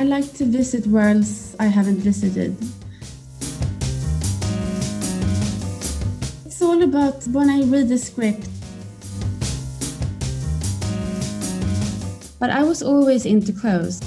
I 0.00 0.04
like 0.04 0.32
to 0.38 0.46
visit 0.46 0.86
worlds 0.86 1.54
I 1.60 1.66
haven't 1.66 1.98
visited. 1.98 2.56
It's 6.46 6.62
all 6.62 6.82
about 6.82 7.22
when 7.26 7.50
I 7.50 7.60
read 7.64 7.90
the 7.90 7.98
script. 7.98 8.48
But 12.38 12.48
I 12.48 12.62
was 12.62 12.82
always 12.82 13.26
into 13.26 13.52
clothes. 13.52 14.00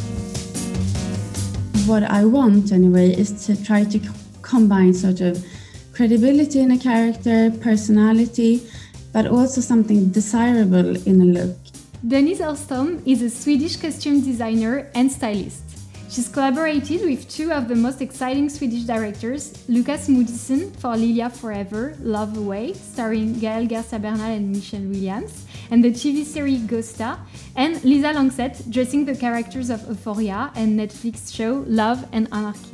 What 1.86 2.02
I 2.02 2.26
want, 2.26 2.72
anyway, 2.72 3.14
is 3.14 3.46
to 3.46 3.64
try 3.64 3.84
to 3.84 4.00
combine 4.42 4.96
sort 4.96 5.22
of 5.22 5.46
credibility 5.94 6.62
in 6.62 6.72
a 6.72 6.80
character, 6.80 7.52
personality, 7.62 8.68
but 9.12 9.28
also 9.28 9.62
something 9.62 10.10
desirable 10.10 10.98
in 11.06 11.22
a 11.22 11.26
look. 11.26 11.56
Denise 12.02 12.40
Öhrström 12.40 13.00
is 13.06 13.22
a 13.22 13.30
Swedish 13.30 13.76
costume 13.76 14.22
designer 14.22 14.90
and 14.96 15.12
stylist. 15.12 15.73
She's 16.14 16.30
collaborated 16.30 17.02
with 17.02 17.28
two 17.28 17.52
of 17.52 17.68
the 17.68 17.76
most 17.76 18.00
exciting 18.00 18.48
Swedish 18.48 18.84
directors, 18.84 19.68
Lukas 19.68 20.08
Moodysson 20.08 20.72
for 20.76 20.94
Lilya 20.94 21.32
Forever, 21.32 21.98
Love 22.02 22.38
Away, 22.38 22.74
starring 22.74 23.40
Gael 23.40 23.66
Garcia 23.66 23.98
Bernal 23.98 24.30
and 24.30 24.52
Michelle 24.52 24.82
Williams, 24.82 25.48
and 25.72 25.84
the 25.84 25.90
TV 25.90 26.24
series 26.24 26.62
Gösta, 26.68 27.18
and 27.56 27.84
Lisa 27.84 28.14
Langseth 28.14 28.70
dressing 28.70 29.06
the 29.06 29.16
characters 29.16 29.72
of 29.72 29.82
Euphoria 29.90 30.52
and 30.54 30.80
Netflix 30.80 31.34
show 31.34 31.64
Love 31.66 32.06
and 32.12 32.28
Anarchy. 32.32 32.70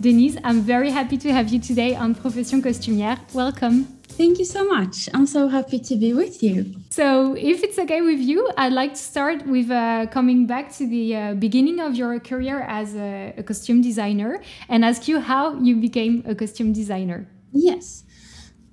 Denise, 0.00 0.38
I'm 0.42 0.62
very 0.62 0.90
happy 0.90 1.18
to 1.18 1.30
have 1.30 1.50
you 1.50 1.60
today 1.60 1.94
on 1.94 2.14
Profession 2.14 2.62
Costumière. 2.62 3.18
Welcome. 3.34 3.97
Thank 4.18 4.40
you 4.40 4.44
so 4.44 4.64
much. 4.64 5.08
I'm 5.14 5.28
so 5.28 5.46
happy 5.46 5.78
to 5.78 5.94
be 5.94 6.12
with 6.12 6.42
you. 6.42 6.74
So, 6.90 7.34
if 7.34 7.62
it's 7.62 7.78
okay 7.78 8.00
with 8.00 8.18
you, 8.18 8.50
I'd 8.56 8.72
like 8.72 8.94
to 8.94 9.04
start 9.12 9.46
with 9.46 9.70
uh, 9.70 10.06
coming 10.10 10.44
back 10.44 10.74
to 10.78 10.88
the 10.88 11.04
uh, 11.14 11.34
beginning 11.34 11.78
of 11.78 11.94
your 11.94 12.18
career 12.18 12.62
as 12.62 12.96
a, 12.96 13.32
a, 13.38 13.44
costume 13.44 13.80
designer 13.80 14.42
and 14.68 14.84
ask 14.84 15.06
you 15.06 15.20
how 15.20 15.54
you 15.60 15.76
became 15.76 16.24
a 16.26 16.34
costume 16.34 16.72
designer. 16.72 17.28
Yes. 17.52 18.02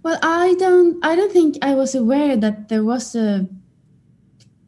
Well, 0.02 0.18
I 0.24 0.56
don't 0.56 0.98
I 1.06 1.16
don't 1.16 1.32
think 1.32 1.58
I 1.62 1.76
was 1.76 1.94
aware 1.94 2.36
that 2.36 2.70
there 2.70 2.84
was 2.84 3.16
a 3.16 3.48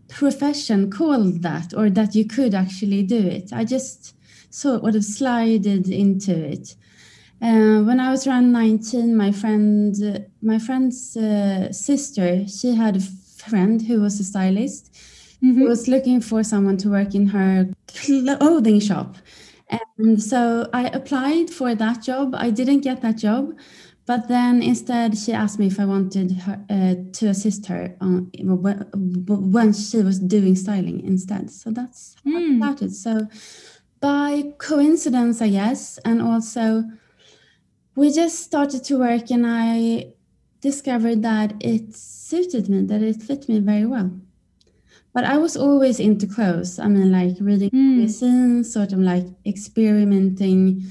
profession 0.09 0.91
called 0.91 1.41
that 1.41 1.73
or 1.73 1.89
that 1.89 2.13
you 2.13 2.25
could 2.25 2.53
actually 2.53 3.01
do 3.01 3.17
it. 3.37 3.51
I 3.51 3.65
just 3.65 4.13
sort 4.51 4.95
of 4.95 5.03
slided 5.03 5.89
into 5.89 6.35
it. 6.53 6.75
Uh, 7.41 7.81
when 7.83 7.99
I 7.99 8.09
was 8.11 8.25
around 8.25 8.51
19, 8.51 9.15
my 9.15 9.31
friend, 9.31 9.95
uh, 10.03 10.19
my 10.41 10.57
friend's 10.57 11.15
uh, 11.15 11.71
sister, 11.71 12.47
she 12.47 12.73
had 12.73 12.97
a 12.97 12.99
friend 12.99 13.81
who 13.81 14.01
was 14.01 14.19
a 14.19 14.23
stylist 14.23 14.93
mm-hmm. 15.43 15.59
who 15.59 15.67
was 15.67 15.87
looking 15.87 16.21
for 16.21 16.43
someone 16.43 16.77
to 16.77 16.89
work 16.89 17.15
in 17.15 17.27
her 17.27 17.69
clothing 17.87 18.79
shop. 18.79 19.17
And 19.99 20.21
so 20.21 20.69
I 20.73 20.87
applied 20.87 21.49
for 21.49 21.75
that 21.75 22.01
job. 22.01 22.33
I 22.35 22.49
didn't 22.49 22.81
get 22.81 23.01
that 23.01 23.17
job, 23.17 23.53
but 24.05 24.27
then 24.27 24.63
instead 24.63 25.17
she 25.17 25.33
asked 25.33 25.59
me 25.59 25.67
if 25.67 25.79
I 25.79 25.85
wanted 25.85 26.31
her, 26.31 26.63
uh, 26.69 26.95
to 27.13 27.27
assist 27.27 27.65
her 27.65 27.95
on, 27.99 28.31
when 28.39 29.73
she 29.73 29.97
was 29.97 30.19
doing 30.19 30.55
styling 30.55 31.03
instead. 31.03 31.51
So 31.51 31.71
that's 31.71 32.15
how 32.23 32.31
mm. 32.31 32.53
it 32.53 32.57
started. 32.57 32.95
So 32.95 33.27
by 33.99 34.53
coincidence, 34.57 35.41
I 35.41 35.49
guess, 35.49 35.97
and 36.05 36.21
also 36.21 36.85
we 37.97 38.13
just 38.13 38.41
started 38.41 38.83
to 38.83 38.99
work 38.99 39.31
and 39.31 39.43
I 39.47 40.13
discovered 40.61 41.23
that 41.23 41.55
it 41.59 41.95
suited 41.95 42.69
me, 42.69 42.83
that 42.83 43.01
it 43.01 43.23
fit 43.23 43.49
me 43.49 43.57
very 43.57 43.87
well. 43.87 44.11
But 45.15 45.23
I 45.23 45.37
was 45.37 45.57
always 45.57 45.99
into 45.99 46.27
clothes. 46.27 46.77
I 46.77 46.89
mean, 46.89 47.11
like 47.11 47.37
reading 47.39 47.71
mm. 47.71 47.97
magazines, 47.97 48.71
sort 48.71 48.93
of 48.93 48.99
like 48.99 49.25
experimenting 49.47 50.83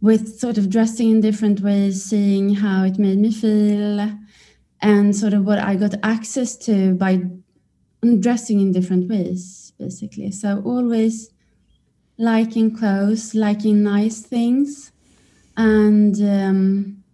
with 0.00 0.38
sort 0.38 0.56
of 0.56 0.70
dressing 0.70 1.10
in 1.10 1.20
different 1.20 1.62
ways, 1.62 2.04
seeing 2.04 2.54
how 2.54 2.84
it 2.84 2.96
made 2.96 3.18
me 3.18 3.32
feel, 3.32 4.16
and 4.80 5.16
sort 5.16 5.32
of 5.34 5.44
what 5.44 5.58
I 5.58 5.74
got 5.74 5.94
access 6.04 6.56
to 6.58 6.94
by 6.94 7.22
dressing 8.20 8.60
in 8.60 8.70
different 8.70 9.10
ways, 9.10 9.72
basically. 9.80 10.30
So 10.30 10.62
always 10.64 11.30
liking 12.18 12.76
clothes, 12.76 13.34
liking 13.34 13.82
nice 13.82 14.20
things 14.20 14.92
and 15.56 16.20
um, 16.20 17.04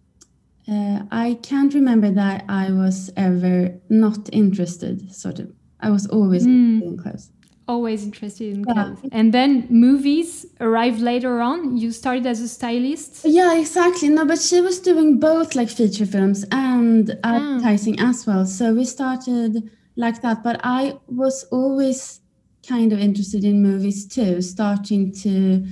uh, 0.69 1.03
I 1.11 1.37
can't 1.41 1.73
remember 1.73 2.11
that 2.11 2.45
I 2.47 2.71
was 2.71 3.11
ever 3.17 3.73
not 3.89 4.29
interested. 4.31 5.13
Sort 5.13 5.39
of, 5.39 5.51
I 5.79 5.89
was 5.89 6.07
always 6.07 6.45
mm. 6.45 6.81
in 6.81 6.97
clothes. 6.97 7.29
Always 7.67 8.03
interested 8.03 8.55
in 8.55 8.65
clothes. 8.65 8.99
Yeah. 9.03 9.09
And 9.13 9.33
then 9.33 9.67
movies 9.69 10.45
arrived 10.59 10.99
later 10.99 11.39
on. 11.39 11.77
You 11.77 11.91
started 11.91 12.25
as 12.25 12.41
a 12.41 12.47
stylist. 12.47 13.21
Yeah, 13.23 13.57
exactly. 13.57 14.09
No, 14.09 14.25
but 14.25 14.41
she 14.41 14.59
was 14.59 14.79
doing 14.79 15.19
both 15.19 15.55
like 15.55 15.69
feature 15.69 16.05
films 16.05 16.45
and 16.51 17.17
ah. 17.23 17.35
advertising 17.35 17.99
as 17.99 18.27
well. 18.27 18.45
So 18.45 18.73
we 18.73 18.83
started 18.83 19.69
like 19.95 20.21
that. 20.21 20.43
But 20.43 20.59
I 20.63 20.97
was 21.07 21.45
always 21.51 22.19
kind 22.67 22.91
of 22.93 22.99
interested 22.99 23.43
in 23.43 23.61
movies 23.61 24.07
too, 24.07 24.41
starting 24.41 25.13
to 25.13 25.65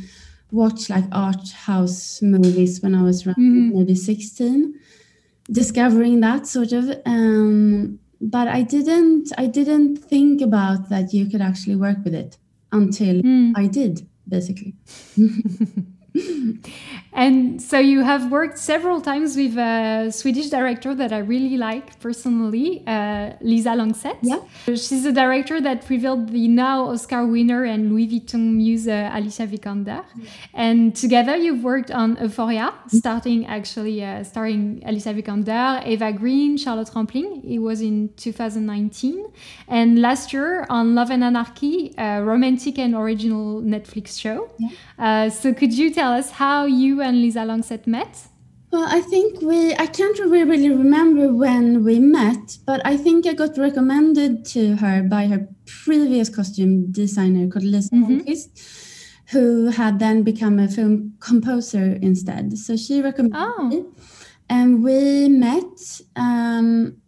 watch 0.51 0.89
like 0.89 1.06
art 1.12 1.51
house 1.51 2.22
movies 2.22 2.81
when 2.81 2.94
I 2.95 3.03
was 3.03 3.25
around 3.25 3.35
mm-hmm. 3.35 3.78
maybe 3.78 3.95
16, 3.95 4.73
discovering 5.51 6.19
that 6.19 6.47
sort 6.47 6.72
of. 6.73 6.91
Um, 7.06 8.00
but 8.19 8.47
I 8.47 8.62
didn't 8.62 9.31
I 9.38 9.47
didn't 9.47 9.97
think 9.97 10.41
about 10.41 10.89
that 10.89 11.13
you 11.13 11.25
could 11.28 11.41
actually 11.41 11.75
work 11.75 11.97
with 12.03 12.13
it 12.13 12.38
until 12.72 13.16
mm. 13.16 13.53
I 13.56 13.67
did, 13.67 14.07
basically. 14.28 14.75
and 17.13 17.61
so 17.61 17.79
you 17.79 18.01
have 18.03 18.31
worked 18.31 18.57
several 18.57 18.99
times 18.99 19.38
with 19.38 19.57
a 19.57 20.11
Swedish 20.11 20.49
director 20.49 20.94
that 20.94 21.13
I 21.13 21.19
really 21.19 21.57
like 21.57 21.99
personally, 21.99 22.83
uh, 22.85 23.31
Lisa 23.41 23.69
Langseth. 23.69 24.17
Yeah. 24.21 24.39
She's 24.66 25.05
a 25.05 25.13
director 25.13 25.61
that 25.61 25.89
revealed 25.89 26.29
the 26.29 26.47
now 26.47 26.89
Oscar 26.89 27.25
winner 27.25 27.63
and 27.63 27.91
Louis 27.91 28.07
Vuitton 28.07 28.55
muse 28.55 28.88
uh, 28.88 29.09
Alicia 29.13 29.47
Vikander. 29.47 30.03
And 30.53 30.95
together 30.95 31.38
you've 31.38 31.63
worked 31.63 31.91
on 31.91 32.17
Euphoria, 32.21 32.73
mm. 32.73 32.89
starting 32.91 33.45
actually 33.45 34.03
uh, 34.03 34.23
starring 34.23 34.83
Alicia 34.85 35.13
Vikander, 35.13 35.85
Eva 35.88 36.11
Green, 36.11 36.57
Charlotte 36.57 36.89
Rampling. 36.94 37.41
It 37.45 37.59
was 37.59 37.81
in 37.81 38.09
2019. 38.17 39.25
And 39.69 40.01
last 40.01 40.33
year 40.33 40.66
on 40.69 40.94
Love 40.94 41.09
and 41.09 41.23
Anarchy, 41.23 41.94
a 41.97 42.21
romantic 42.21 42.77
and 42.79 42.95
original 42.95 43.61
Netflix 43.61 44.19
show. 44.19 44.50
Yeah. 44.59 44.69
Uh, 45.00 45.29
so 45.29 45.53
could 45.53 45.73
you 45.73 45.94
tell 45.94 46.00
us 46.01 46.31
how 46.31 46.66
you 46.66 47.01
and 47.01 47.22
Lisa 47.22 47.39
Langseth 47.39 47.88
met? 47.88 48.28
Well, 48.72 48.88
I 48.89 49.01
think 49.01 49.41
we, 49.41 49.73
I 49.75 49.85
can't 49.85 50.17
really 50.19 50.69
remember 50.69 51.34
when 51.34 51.84
we 51.84 52.00
met, 52.00 52.57
but 52.66 52.81
I 52.85 52.95
think 52.95 53.28
I 53.28 53.34
got 53.34 53.57
recommended 53.57 54.45
to 54.45 54.78
her 54.78 55.03
by 55.03 55.28
her 55.28 55.47
previous 55.66 56.29
costume 56.29 56.91
designer 56.91 57.47
called 57.47 57.66
Lisa 57.66 57.95
mm 57.95 58.06
-hmm. 58.06 58.50
who 59.34 59.72
had 59.72 60.00
then 60.00 60.23
become 60.23 60.63
a 60.63 60.67
film 60.67 61.13
composer 61.19 61.97
instead. 62.01 62.57
So 62.57 62.78
she 62.78 63.01
recommended 63.01 63.41
oh. 63.57 63.63
me, 63.69 63.78
and 64.47 64.83
we 64.83 65.29
met. 65.29 66.01
Um, 66.16 67.01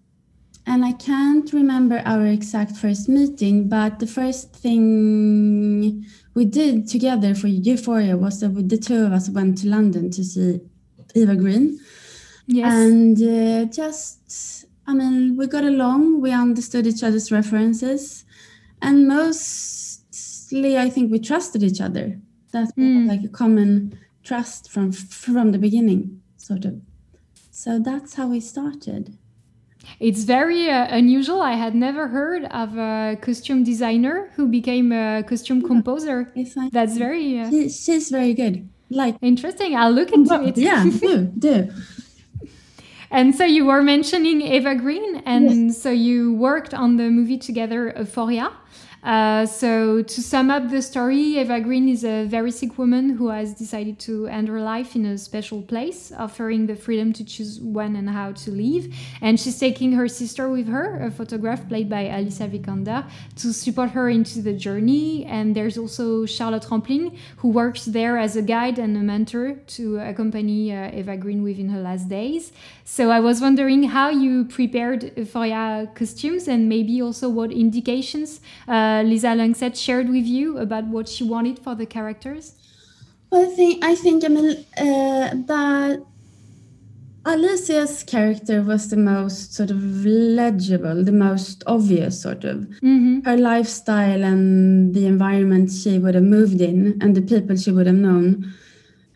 and 0.65 0.85
I 0.85 0.93
can't 0.93 1.51
remember 1.51 2.01
our 2.05 2.25
exact 2.25 2.77
first 2.77 3.07
meeting, 3.09 3.67
but 3.69 3.99
the 3.99 4.07
first 4.07 4.53
thing 4.61 6.05
we 6.33 6.45
did 6.45 6.87
together 6.87 7.35
for 7.35 7.47
Euphoria 7.47 8.17
was 8.17 8.39
that 8.39 8.51
we, 8.51 8.63
the 8.63 8.77
two 8.77 9.05
of 9.05 9.13
us 9.13 9.29
went 9.29 9.59
to 9.59 9.67
London 9.67 10.09
to 10.11 10.23
see 10.23 10.61
Eva 11.15 11.35
Green. 11.35 11.79
Yes. 12.47 12.73
And 12.73 13.17
uh, 13.21 13.71
just, 13.71 14.65
I 14.87 14.93
mean, 14.93 15.37
we 15.37 15.47
got 15.47 15.63
along, 15.63 16.21
we 16.21 16.31
understood 16.31 16.87
each 16.87 17.03
other's 17.03 17.31
references, 17.31 18.25
and 18.81 19.07
mostly 19.07 20.77
I 20.77 20.89
think 20.89 21.11
we 21.11 21.19
trusted 21.19 21.63
each 21.63 21.79
other. 21.79 22.19
That's 22.51 22.71
mm. 22.73 23.07
like 23.07 23.23
a 23.23 23.29
common 23.29 23.97
trust 24.23 24.71
from 24.71 24.91
from 24.91 25.51
the 25.51 25.57
beginning, 25.57 26.21
sort 26.37 26.65
of. 26.65 26.81
So 27.51 27.79
that's 27.79 28.15
how 28.15 28.27
we 28.27 28.39
started. 28.39 29.17
It's 29.99 30.23
very 30.23 30.69
uh, 30.69 30.87
unusual. 30.89 31.41
I 31.41 31.53
had 31.53 31.75
never 31.75 32.07
heard 32.07 32.45
of 32.45 32.77
a 32.77 33.17
costume 33.21 33.63
designer 33.63 34.31
who 34.35 34.47
became 34.47 34.91
a 34.91 35.23
costume 35.23 35.61
composer. 35.61 36.31
That's 36.71 36.97
very. 36.97 37.39
Uh, 37.39 37.49
she, 37.49 37.69
she's 37.69 38.09
very 38.09 38.33
good. 38.33 38.67
Like 38.89 39.15
interesting. 39.21 39.75
I'll 39.75 39.91
look 39.91 40.11
into 40.11 40.43
it. 40.43 40.57
Yeah, 40.57 40.83
do 40.99 41.25
do. 41.37 41.69
And 43.09 43.35
so 43.35 43.45
you 43.45 43.65
were 43.65 43.83
mentioning 43.83 44.41
Eva 44.41 44.73
Green, 44.75 45.21
and 45.25 45.67
yes. 45.67 45.81
so 45.81 45.91
you 45.91 46.33
worked 46.33 46.73
on 46.73 46.97
the 46.97 47.09
movie 47.11 47.37
together, 47.37 47.93
Euphoria. 47.95 48.51
Uh, 49.03 49.45
so, 49.45 50.01
to 50.01 50.21
sum 50.21 50.49
up 50.49 50.69
the 50.69 50.81
story, 50.81 51.37
Eva 51.37 51.59
Green 51.59 51.89
is 51.89 52.05
a 52.05 52.23
very 52.23 52.51
sick 52.51 52.77
woman 52.77 53.09
who 53.09 53.27
has 53.27 53.53
decided 53.53 53.99
to 53.99 54.27
end 54.27 54.47
her 54.47 54.61
life 54.61 54.95
in 54.95 55.05
a 55.05 55.17
special 55.17 55.61
place, 55.61 56.13
offering 56.17 56.67
the 56.67 56.75
freedom 56.75 57.11
to 57.11 57.25
choose 57.25 57.59
when 57.59 57.97
and 57.97 58.09
how 58.09 58.31
to 58.31 58.49
leave. 58.49 58.95
And 59.19 59.37
she's 59.37 59.59
taking 59.59 59.91
her 59.91 60.07
sister 60.07 60.49
with 60.49 60.69
her, 60.69 61.01
a 61.01 61.11
photograph 61.11 61.67
played 61.67 61.89
by 61.89 62.03
Alicia 62.03 62.47
Vikander, 62.47 63.05
to 63.35 63.51
support 63.51 63.89
her 63.89 64.07
into 64.09 64.41
the 64.41 64.53
journey. 64.53 65.25
And 65.25 65.53
there's 65.53 65.77
also 65.77 66.25
Charlotte 66.25 66.65
Rampling, 66.71 67.17
who 67.37 67.49
works 67.49 67.83
there 67.83 68.17
as 68.17 68.37
a 68.37 68.41
guide 68.41 68.79
and 68.79 68.95
a 68.95 69.01
mentor 69.01 69.55
to 69.75 69.99
accompany 69.99 70.73
uh, 70.73 70.91
Eva 70.91 71.17
Green 71.17 71.43
within 71.43 71.67
her 71.67 71.81
last 71.81 72.07
days. 72.07 72.53
So, 72.85 73.11
I 73.11 73.19
was 73.19 73.41
wondering 73.41 73.83
how 73.83 74.09
you 74.11 74.45
prepared 74.45 75.27
for 75.27 75.45
your 75.45 75.87
costumes 75.87 76.47
and 76.47 76.69
maybe 76.69 77.01
also 77.01 77.27
what 77.27 77.51
indications. 77.51 78.39
Uh, 78.65 78.92
uh, 78.93 79.03
Lisa 79.03 79.27
Langseth 79.27 79.75
shared 79.75 80.09
with 80.09 80.25
you 80.25 80.57
about 80.57 80.85
what 80.85 81.07
she 81.07 81.23
wanted 81.23 81.59
for 81.59 81.75
the 81.75 81.85
characters? 81.85 82.55
Well, 83.29 83.51
I 83.51 83.55
think 83.55 83.83
I 83.83 83.95
think 83.95 84.23
I 84.23 84.27
mean 84.27 84.65
uh, 84.77 85.29
that 85.47 86.05
Alicia's 87.25 88.03
character 88.03 88.61
was 88.61 88.89
the 88.89 88.97
most 88.97 89.53
sort 89.53 89.71
of 89.71 90.05
legible, 90.05 91.03
the 91.03 91.13
most 91.13 91.63
obvious 91.65 92.21
sort 92.21 92.43
of. 92.43 92.57
Mm-hmm. 92.83 93.21
Her 93.21 93.37
lifestyle 93.37 94.23
and 94.23 94.93
the 94.93 95.05
environment 95.05 95.71
she 95.71 95.99
would 95.99 96.15
have 96.15 96.23
moved 96.23 96.59
in 96.59 96.97
and 97.01 97.15
the 97.15 97.21
people 97.21 97.55
she 97.55 97.71
would 97.71 97.87
have 97.87 97.95
known 97.95 98.53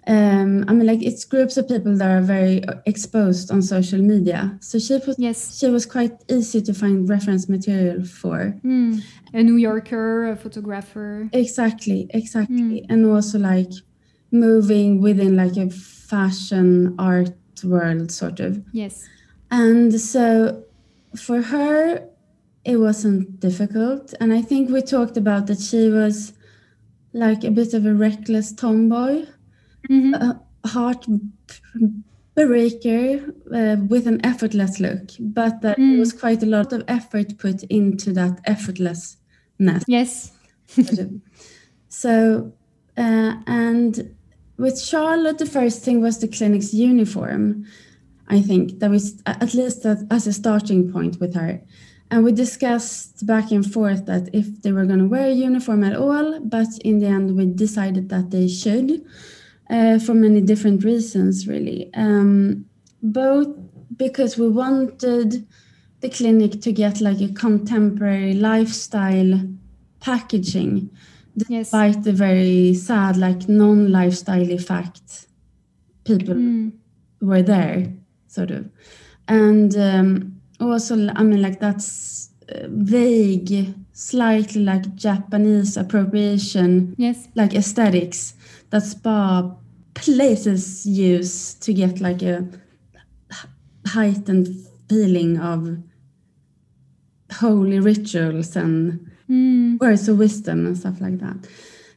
um, 0.07 0.63
I 0.69 0.74
mean, 0.74 0.88
like 0.88 1.04
it's 1.04 1.25
groups 1.25 1.57
of 1.57 1.68
people 1.68 1.98
that 1.98 2.09
are 2.09 2.21
very 2.21 2.63
exposed 2.86 3.51
on 3.51 3.62
social 3.62 4.01
media. 4.01 4.57
So 4.62 4.80
she 4.80 4.94
was, 4.94 5.15
yes. 5.19 5.59
she 5.59 5.68
was 5.68 5.86
quite 5.86 6.13
easy 6.30 6.62
to 6.62 6.74
find 6.74 7.09
reference 7.09 7.50
material 7.50 8.06
for. 8.06 8.56
Mm. 8.63 9.04
A 9.33 9.44
New 9.44 9.57
Yorker, 9.57 10.31
a 10.31 10.38
photographer. 10.38 11.30
Exactly, 11.33 12.09
exactly, 12.13 12.81
mm. 12.81 12.86
and 12.89 13.06
also 13.06 13.38
like 13.38 13.71
moving 14.31 15.01
within 15.01 15.36
like 15.36 15.57
a 15.57 15.69
fashion 15.69 16.95
art 16.98 17.36
world, 17.65 18.10
sort 18.10 18.39
of. 18.39 18.63
Yes. 18.71 19.10
And 19.51 20.00
so, 20.00 20.63
for 21.18 21.42
her, 21.42 22.07
it 22.63 22.77
wasn't 22.77 23.42
difficult, 23.42 24.13
and 24.21 24.31
I 24.31 24.42
think 24.42 24.69
we 24.69 24.81
talked 24.81 25.18
about 25.18 25.48
that 25.48 25.60
she 25.60 25.89
was 25.89 26.31
like 27.13 27.44
a 27.44 27.51
bit 27.51 27.74
of 27.74 27.86
a 27.86 27.94
reckless 27.94 28.53
tomboy 28.53 29.25
mm-hmm. 29.89 30.13
a 30.13 30.39
heartbreaker 30.68 33.33
uh, 33.53 33.77
with 33.88 34.07
an 34.07 34.25
effortless 34.25 34.79
look, 34.79 35.09
but 35.19 35.62
there 35.62 35.75
mm. 35.75 36.00
was 36.00 36.13
quite 36.13 36.41
a 36.44 36.47
lot 36.47 36.74
of 36.74 36.83
effort 36.88 37.38
put 37.38 37.62
into 37.63 38.12
that 38.13 38.44
effortlessness. 38.45 39.83
Yes. 39.88 40.31
so, 41.89 42.53
uh, 42.97 43.35
and 43.47 44.15
with 44.57 44.81
Charlotte, 44.81 45.38
the 45.38 45.45
first 45.45 45.83
thing 45.83 46.01
was 46.01 46.19
the 46.19 46.27
clinic's 46.27 46.74
uniform. 46.74 47.65
I 48.27 48.41
think 48.41 48.79
that 48.79 48.89
was 48.89 49.21
at 49.25 49.53
least 49.53 49.85
as 49.85 50.27
a 50.27 50.33
starting 50.33 50.91
point 50.91 51.19
with 51.19 51.35
her. 51.35 51.62
And 52.09 52.24
we 52.24 52.31
discussed 52.31 53.25
back 53.25 53.51
and 53.51 53.69
forth 53.69 54.06
that 54.06 54.29
if 54.33 54.62
they 54.62 54.71
were 54.71 54.85
going 54.85 55.00
to 55.00 55.07
wear 55.07 55.27
a 55.27 55.33
uniform 55.33 55.83
at 55.83 55.95
all, 55.95 56.39
but 56.39 56.68
in 56.83 57.00
the 57.00 57.07
end, 57.07 57.35
we 57.35 57.45
decided 57.45 58.09
that 58.09 58.31
they 58.31 58.47
should 58.47 59.06
uh, 59.69 59.99
for 59.99 60.13
many 60.13 60.41
different 60.41 60.83
reasons, 60.83 61.47
really. 61.47 61.89
Um, 61.93 62.65
both 63.01 63.47
because 63.95 64.37
we 64.37 64.47
wanted 64.47 65.47
the 66.01 66.09
clinic 66.09 66.61
to 66.61 66.71
get 66.71 67.01
like 67.01 67.21
a 67.21 67.33
contemporary 67.33 68.33
lifestyle 68.33 69.41
packaging, 69.99 70.89
despite 71.35 71.95
yes. 71.95 72.05
the 72.05 72.13
very 72.13 72.73
sad, 72.73 73.17
like 73.17 73.49
non-lifestyle 73.49 74.51
effect 74.51 75.27
people 76.05 76.35
mm. 76.35 76.71
were 77.21 77.41
there, 77.41 77.91
sort 78.27 78.51
of, 78.51 78.69
and 79.27 79.75
um, 79.75 80.39
also, 80.59 80.95
I 81.15 81.23
mean, 81.23 81.41
like 81.41 81.59
that's 81.59 82.29
uh, 82.49 82.67
vague, 82.67 83.73
slightly 83.91 84.63
like 84.63 84.95
Japanese 84.95 85.75
appropriation, 85.75 86.95
yes, 86.97 87.27
like 87.35 87.53
aesthetics 87.53 88.35
that 88.69 88.83
spa 88.83 89.55
places 89.93 90.85
use 90.85 91.53
to 91.55 91.73
get 91.73 91.99
like 91.99 92.21
a 92.21 92.47
heightened 93.87 94.47
feeling 94.89 95.39
of 95.39 95.77
holy 97.33 97.79
rituals 97.79 98.55
and 98.55 99.09
mm. 99.29 99.79
words 99.79 100.07
of 100.07 100.17
wisdom 100.17 100.65
and 100.65 100.77
stuff 100.77 101.01
like 101.01 101.19
that. 101.19 101.37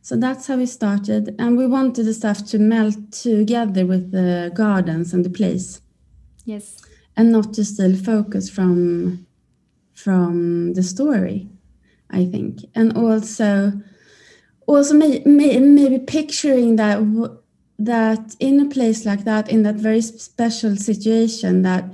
So 0.02 0.17
that's 0.17 0.46
how 0.46 0.56
we 0.56 0.67
started, 0.67 1.34
and 1.38 1.58
we 1.58 1.67
wanted 1.67 2.05
the 2.05 2.14
stuff 2.14 2.44
to 2.46 2.58
melt 2.58 3.12
together 3.12 3.84
with 3.84 4.12
the 4.12 4.50
gardens 4.55 5.12
and 5.12 5.25
the 5.25 5.31
place. 5.31 5.82
Yes, 6.46 6.81
and 7.17 7.31
not 7.31 7.52
to 7.55 7.64
steal 7.64 7.96
focus 7.96 8.49
from 8.49 9.26
from 9.93 10.72
the 10.72 10.82
story. 10.82 11.50
I 12.11 12.25
think, 12.25 12.64
and 12.75 12.96
also 12.96 13.81
also 14.76 14.94
may, 14.94 15.20
may, 15.25 15.58
maybe 15.58 15.99
picturing 15.99 16.76
that 16.76 16.99
that 17.78 18.37
in 18.38 18.61
a 18.61 18.69
place 18.69 19.06
like 19.06 19.25
that 19.25 19.49
in 19.50 19.62
that 19.62 19.76
very 19.76 20.02
special 20.02 20.76
situation 20.76 21.62
that 21.62 21.84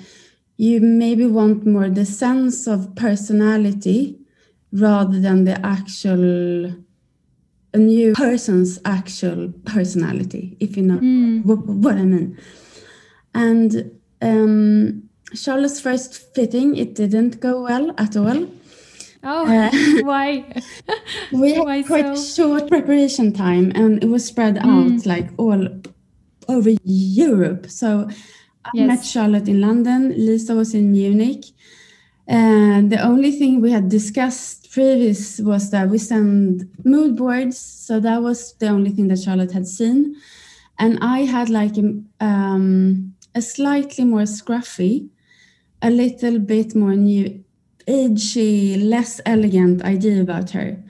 you 0.56 0.81
maybe 0.81 1.26
want 1.26 1.64
more 1.64 1.88
the 1.88 2.05
sense 2.05 2.67
of 2.67 2.94
personality 2.96 4.19
rather 4.73 5.20
than 5.20 5.44
the 5.44 5.64
actual 5.64 6.75
a 7.73 7.78
new 7.78 8.12
person's 8.14 8.81
actual 8.84 9.52
personality 9.64 10.56
if 10.61 10.76
you 10.76 10.82
know 10.82 10.99
mm. 10.99 11.44
what, 11.44 11.58
what, 11.67 11.94
i 11.94 12.02
mean 12.02 12.37
and 13.34 13.90
um, 14.23 15.08
charlotte's 15.34 15.81
first 15.81 16.34
fitting 16.34 16.76
it 16.76 16.94
didn't 16.94 17.38
go 17.38 17.62
well 17.62 17.94
at 17.96 18.17
all 18.17 18.49
Oh, 19.28 19.44
uh, 19.44 19.70
why? 20.05 20.44
we 21.32 21.55
had 21.55 21.64
why 21.64 21.82
quite 21.82 22.17
so? 22.17 22.44
short 22.44 22.69
preparation 22.69 23.32
time, 23.32 23.73
and 23.75 24.02
it 24.02 24.06
was 24.06 24.25
spread 24.25 24.55
mm. 24.56 24.64
out 24.64 25.05
like 25.05 25.28
all 25.37 25.69
over 26.49 26.70
Europe. 26.84 27.69
So 27.69 28.08
I 28.64 28.70
yes. 28.73 28.87
met 28.87 29.05
Charlotte 29.05 29.49
in 29.49 29.61
London. 29.61 30.14
Lisa 30.17 30.55
was 30.55 30.75
in 30.75 30.93
Munich. 30.93 31.44
And 32.28 32.90
the 32.90 33.00
only 33.00 33.31
thing 33.32 33.61
we 33.61 33.70
had 33.70 33.88
discussed 33.88 34.70
previous 34.73 35.38
was 35.40 35.70
that 35.70 35.88
we 35.88 35.99
send 35.99 36.69
mood 36.84 37.17
boards. 37.17 37.58
So 37.58 38.00
that 38.00 38.23
was 38.23 38.55
the 38.55 38.69
only 38.69 38.90
thing 38.90 39.08
that 39.08 39.20
Charlotte 39.20 39.52
had 39.52 39.67
seen. 39.67 40.17
And 40.78 40.99
I 41.00 41.20
had 41.20 41.50
like 41.50 41.76
a, 41.78 42.00
um, 42.20 43.14
a 43.34 43.43
slightly 43.43 44.05
more 44.05 44.26
scruffy, 44.26 45.08
a 45.82 45.90
little 45.90 46.40
bit 46.40 46.75
more 46.75 46.96
new 46.96 47.44
agey, 47.87 48.83
less 48.83 49.21
elegant 49.25 49.83
idea 49.83 50.21
about 50.21 50.50
her. 50.50 50.83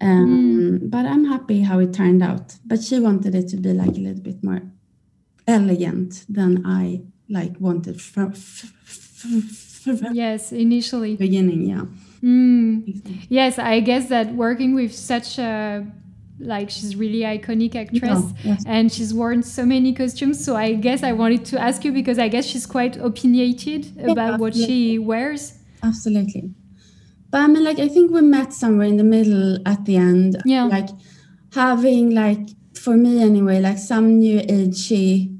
Um, 0.00 0.80
mm. 0.82 0.90
But 0.90 1.06
I'm 1.06 1.24
happy 1.24 1.62
how 1.62 1.78
it 1.78 1.92
turned 1.94 2.22
out. 2.22 2.56
But 2.64 2.82
she 2.82 3.00
wanted 3.00 3.34
it 3.34 3.48
to 3.48 3.56
be 3.56 3.72
like 3.72 3.96
a 3.96 4.00
little 4.00 4.22
bit 4.22 4.42
more 4.42 4.62
elegant 5.46 6.24
than 6.28 6.64
I 6.66 7.02
like 7.28 7.58
wanted 7.58 8.00
from. 8.00 8.34
yes, 10.12 10.52
initially. 10.52 11.16
Beginning, 11.16 11.66
yeah. 11.66 11.84
Mm. 12.22 13.26
Yes, 13.28 13.58
I 13.58 13.80
guess 13.80 14.08
that 14.08 14.34
working 14.34 14.74
with 14.74 14.94
such 14.94 15.38
a 15.38 15.86
like 16.40 16.68
she's 16.68 16.96
really 16.96 17.20
iconic 17.20 17.76
actress 17.76 18.20
yes. 18.42 18.64
and 18.66 18.92
she's 18.92 19.14
worn 19.14 19.40
so 19.40 19.64
many 19.64 19.92
costumes 19.92 20.44
so 20.44 20.56
i 20.56 20.74
guess 20.74 21.04
i 21.04 21.12
wanted 21.12 21.44
to 21.44 21.60
ask 21.60 21.84
you 21.84 21.92
because 21.92 22.18
i 22.18 22.26
guess 22.26 22.44
she's 22.44 22.66
quite 22.66 22.96
opinionated 22.96 23.86
about 24.04 24.40
what 24.40 24.52
she 24.52 24.98
wears 24.98 25.60
absolutely. 25.84 26.50
But 27.30 27.40
i 27.42 27.46
mean 27.46 27.64
like 27.64 27.78
i 27.78 27.88
think 27.88 28.12
we 28.12 28.20
met 28.22 28.52
somewhere 28.52 28.86
in 28.86 28.96
the 28.96 29.04
middle 29.04 29.58
at 29.66 29.84
the 29.84 29.96
end. 29.96 30.40
Yeah. 30.44 30.64
Like 30.64 30.88
having 31.52 32.14
like 32.14 32.48
for 32.74 32.96
me 32.96 33.22
anyway 33.22 33.60
like 33.60 33.78
some 33.78 34.18
new 34.18 34.40
agey 34.40 35.38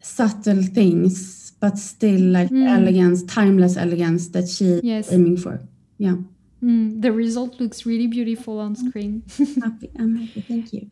subtle 0.00 0.62
things 0.62 1.52
but 1.60 1.78
still 1.78 2.20
like 2.20 2.50
mm. 2.50 2.68
elegance 2.68 3.22
timeless 3.22 3.76
elegance 3.76 4.28
that 4.28 4.48
she 4.48 4.80
yes. 4.82 5.12
aiming 5.12 5.36
for. 5.36 5.62
Yeah. 5.98 6.16
Mm, 6.62 7.02
the 7.02 7.12
result 7.12 7.60
looks 7.60 7.84
really 7.84 8.06
beautiful 8.06 8.58
on 8.60 8.76
screen. 8.76 9.24
Happy. 9.62 9.90
I'm 9.98 10.14
happy. 10.16 10.40
Thank 10.42 10.72
you. 10.72 10.90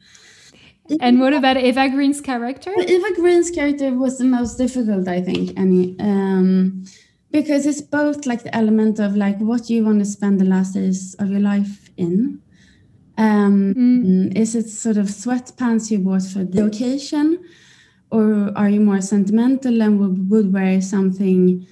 And 1.01 1.21
what 1.21 1.33
about 1.33 1.57
Eva 1.57 1.89
Green's 1.89 2.21
character? 2.21 2.73
Eva 2.77 3.15
Green's 3.15 3.51
character 3.51 3.93
was 3.95 4.19
the 4.19 4.25
most 4.25 4.57
difficult, 4.57 5.07
I 5.07 5.21
think, 5.21 5.57
any 5.57 5.95
um, 6.01 6.85
because 7.31 7.67
it's 7.67 7.81
both 7.81 8.27
like 8.27 8.43
the 8.43 8.55
element 8.55 8.99
of 8.99 9.17
like 9.17 9.39
what 9.39 9.71
you 9.71 9.85
want 9.85 9.99
to 10.01 10.05
spend 10.05 10.41
the 10.41 10.45
last 10.45 10.75
days 10.75 11.15
of 11.19 11.31
your 11.31 11.41
life 11.41 11.91
in. 11.97 12.41
Um, 13.19 13.75
mm. 13.75 14.37
Is 14.37 14.55
it 14.55 14.69
sort 14.69 14.97
of 14.97 15.07
sweatpants 15.07 15.91
you 15.91 15.99
bought 15.99 16.23
for 16.23 16.45
the 16.45 16.65
occasion, 16.65 17.39
or 18.11 18.51
are 18.57 18.69
you 18.71 18.81
more 18.81 19.01
sentimental 19.01 19.83
and 19.83 20.01
would, 20.01 20.31
would 20.31 20.53
wear 20.53 20.81
something 20.81 21.67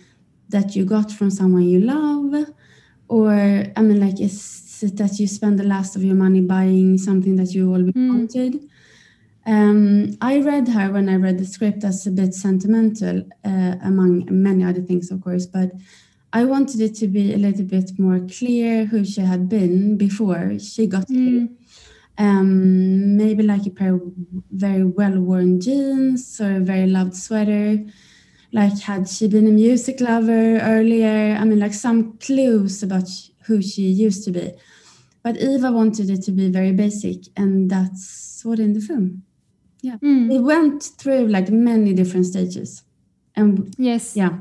that 0.50 0.76
you 0.76 0.84
got 0.84 1.10
from 1.10 1.30
someone 1.30 1.62
you 1.62 1.80
love? 1.80 2.50
Or 3.08 3.32
I 3.76 3.80
mean, 3.82 4.00
like, 4.00 4.20
is 4.20 4.80
that 4.94 5.18
you 5.18 5.26
spend 5.26 5.58
the 5.58 5.64
last 5.64 5.96
of 5.96 6.04
your 6.04 6.14
money 6.14 6.40
buying 6.42 6.98
something 6.98 7.36
that 7.36 7.52
you 7.54 7.68
always 7.72 7.92
Mm. 7.94 8.08
wanted. 8.10 8.68
Um, 9.49 10.19
I 10.21 10.40
read 10.40 10.69
her 10.69 10.93
when 10.93 11.09
I 11.09 11.17
read 11.17 11.38
the 11.38 11.47
script 11.47 11.83
as 11.83 12.07
a 12.07 12.11
bit 12.11 12.35
sentimental, 12.35 13.23
uh, 13.47 13.76
among 13.83 14.28
many 14.31 14.62
other 14.62 14.83
things, 14.83 15.11
of 15.11 15.23
course, 15.23 15.47
but 15.47 15.73
I 16.35 16.45
wanted 16.45 16.83
it 16.83 16.95
to 16.97 17.09
be 17.09 17.33
a 17.33 17.38
little 17.38 17.64
bit 17.64 17.99
more 17.99 18.21
clear 18.28 18.85
who 18.85 19.07
she 19.07 19.23
had 19.23 19.49
been 19.49 19.97
before 19.97 20.59
she 20.59 20.87
got 20.87 21.09
here. 21.09 21.49
Mm. 21.49 21.57
Um, 22.19 23.17
maybe 23.17 23.43
like 23.43 23.64
a 23.64 23.71
pair 23.71 23.95
of 23.95 24.02
very 24.50 24.85
well 24.85 25.19
worn 25.19 25.62
jeans 25.62 26.38
or 26.43 26.57
a 26.57 26.61
very 26.61 26.87
loved 26.87 27.17
sweater. 27.17 27.83
Like, 28.52 28.78
had 28.81 29.09
she 29.09 29.28
been 29.28 29.47
a 29.47 29.52
music 29.52 30.02
lover 30.02 30.59
earlier? 30.59 31.38
I 31.40 31.45
mean, 31.45 31.59
like 31.59 31.73
some 31.73 32.19
clues 32.19 32.83
about 32.83 33.09
who 33.47 33.62
she 33.62 33.83
used 33.83 34.25
to 34.25 34.31
be. 34.31 34.52
But 35.23 35.38
Eva 35.38 35.73
wanted 35.73 36.11
it 36.11 36.23
to 36.25 36.33
be 36.33 36.50
very 36.50 36.73
basic, 36.73 37.28
and 37.35 37.71
that's 37.71 38.43
what 38.45 38.59
in 38.59 38.75
the 38.75 38.81
film. 38.81 39.23
Mm. 39.85 40.28
We 40.28 40.38
went 40.40 40.82
through 40.82 41.28
like 41.28 41.50
many 41.50 41.92
different 41.94 42.26
stages, 42.26 42.82
and 43.37 43.73
Yes. 43.78 44.16
yeah, 44.16 44.38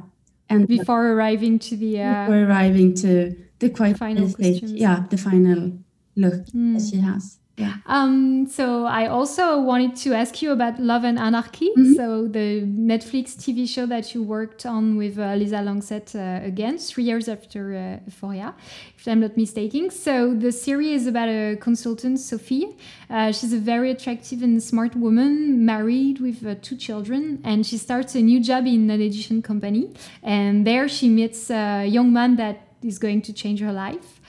and 0.49 0.67
Before 0.67 1.11
arriving 1.13 1.59
to 1.59 1.75
the. 1.77 2.01
Uh, 2.01 2.29
we're 2.29 2.45
arriving 2.47 2.93
to 2.95 3.35
the 3.59 3.69
quite 3.69 3.97
Final 3.97 4.25
costumes. 4.31 4.73
yeah, 4.73 5.05
the 5.09 5.17
final 5.17 5.73
look 6.15 6.45
Mm. 6.53 6.73
that 6.73 6.83
she 6.89 6.97
has. 6.97 7.37
Yeah. 7.57 7.73
Um, 7.87 8.45
so 8.45 8.85
I 8.85 9.07
also 9.07 9.59
wanted 9.59 9.95
to 10.03 10.13
ask 10.13 10.43
you 10.43 10.51
about 10.51 10.79
Love 10.79 11.03
and 11.03 11.17
Anarchy. 11.17 11.69
Mhm. 11.75 11.95
So 11.95 12.27
the 12.27 12.61
Netflix 12.63 13.35
TV 13.35 13.65
show 13.65 13.87
that 13.87 14.13
you 14.13 14.21
worked 14.21 14.63
on 14.67 14.95
with 14.95 15.17
uh, 15.17 15.33
Lisa 15.33 15.55
Langseth 15.63 16.13
uh, 16.15 16.45
again, 16.45 16.77
three 16.77 17.03
years 17.03 17.27
after 17.27 17.73
uh, 17.73 18.05
Euphoria, 18.05 18.53
if 18.95 19.07
I'm 19.07 19.21
not 19.21 19.35
mistaken. 19.35 19.89
So 19.89 20.35
the 20.35 20.51
series 20.51 21.01
is 21.01 21.07
about 21.07 21.29
a 21.29 21.57
consultant, 21.59 22.19
Sophie. 22.19 22.75
Uh, 23.09 23.31
she's 23.31 23.53
a 23.53 23.57
very 23.57 23.89
attractive 23.89 24.43
and 24.43 24.61
smart 24.61 24.95
woman, 24.95 25.65
married 25.65 26.19
with 26.19 26.45
uh, 26.45 26.53
two 26.61 26.75
children, 26.75 27.39
and 27.43 27.65
she 27.65 27.77
starts 27.79 28.13
a 28.13 28.21
new 28.21 28.39
job 28.39 28.67
in 28.67 28.87
an 28.91 29.01
edition 29.01 29.41
company. 29.41 29.89
And 30.21 30.67
there 30.67 30.87
she 30.87 31.09
meets 31.09 31.49
a 31.49 31.87
young 31.87 32.13
man 32.13 32.35
that 32.35 32.66
is 32.87 32.97
going 32.99 33.21
to 33.23 33.33
change 33.33 33.59
her 33.59 33.73
life. 33.73 34.21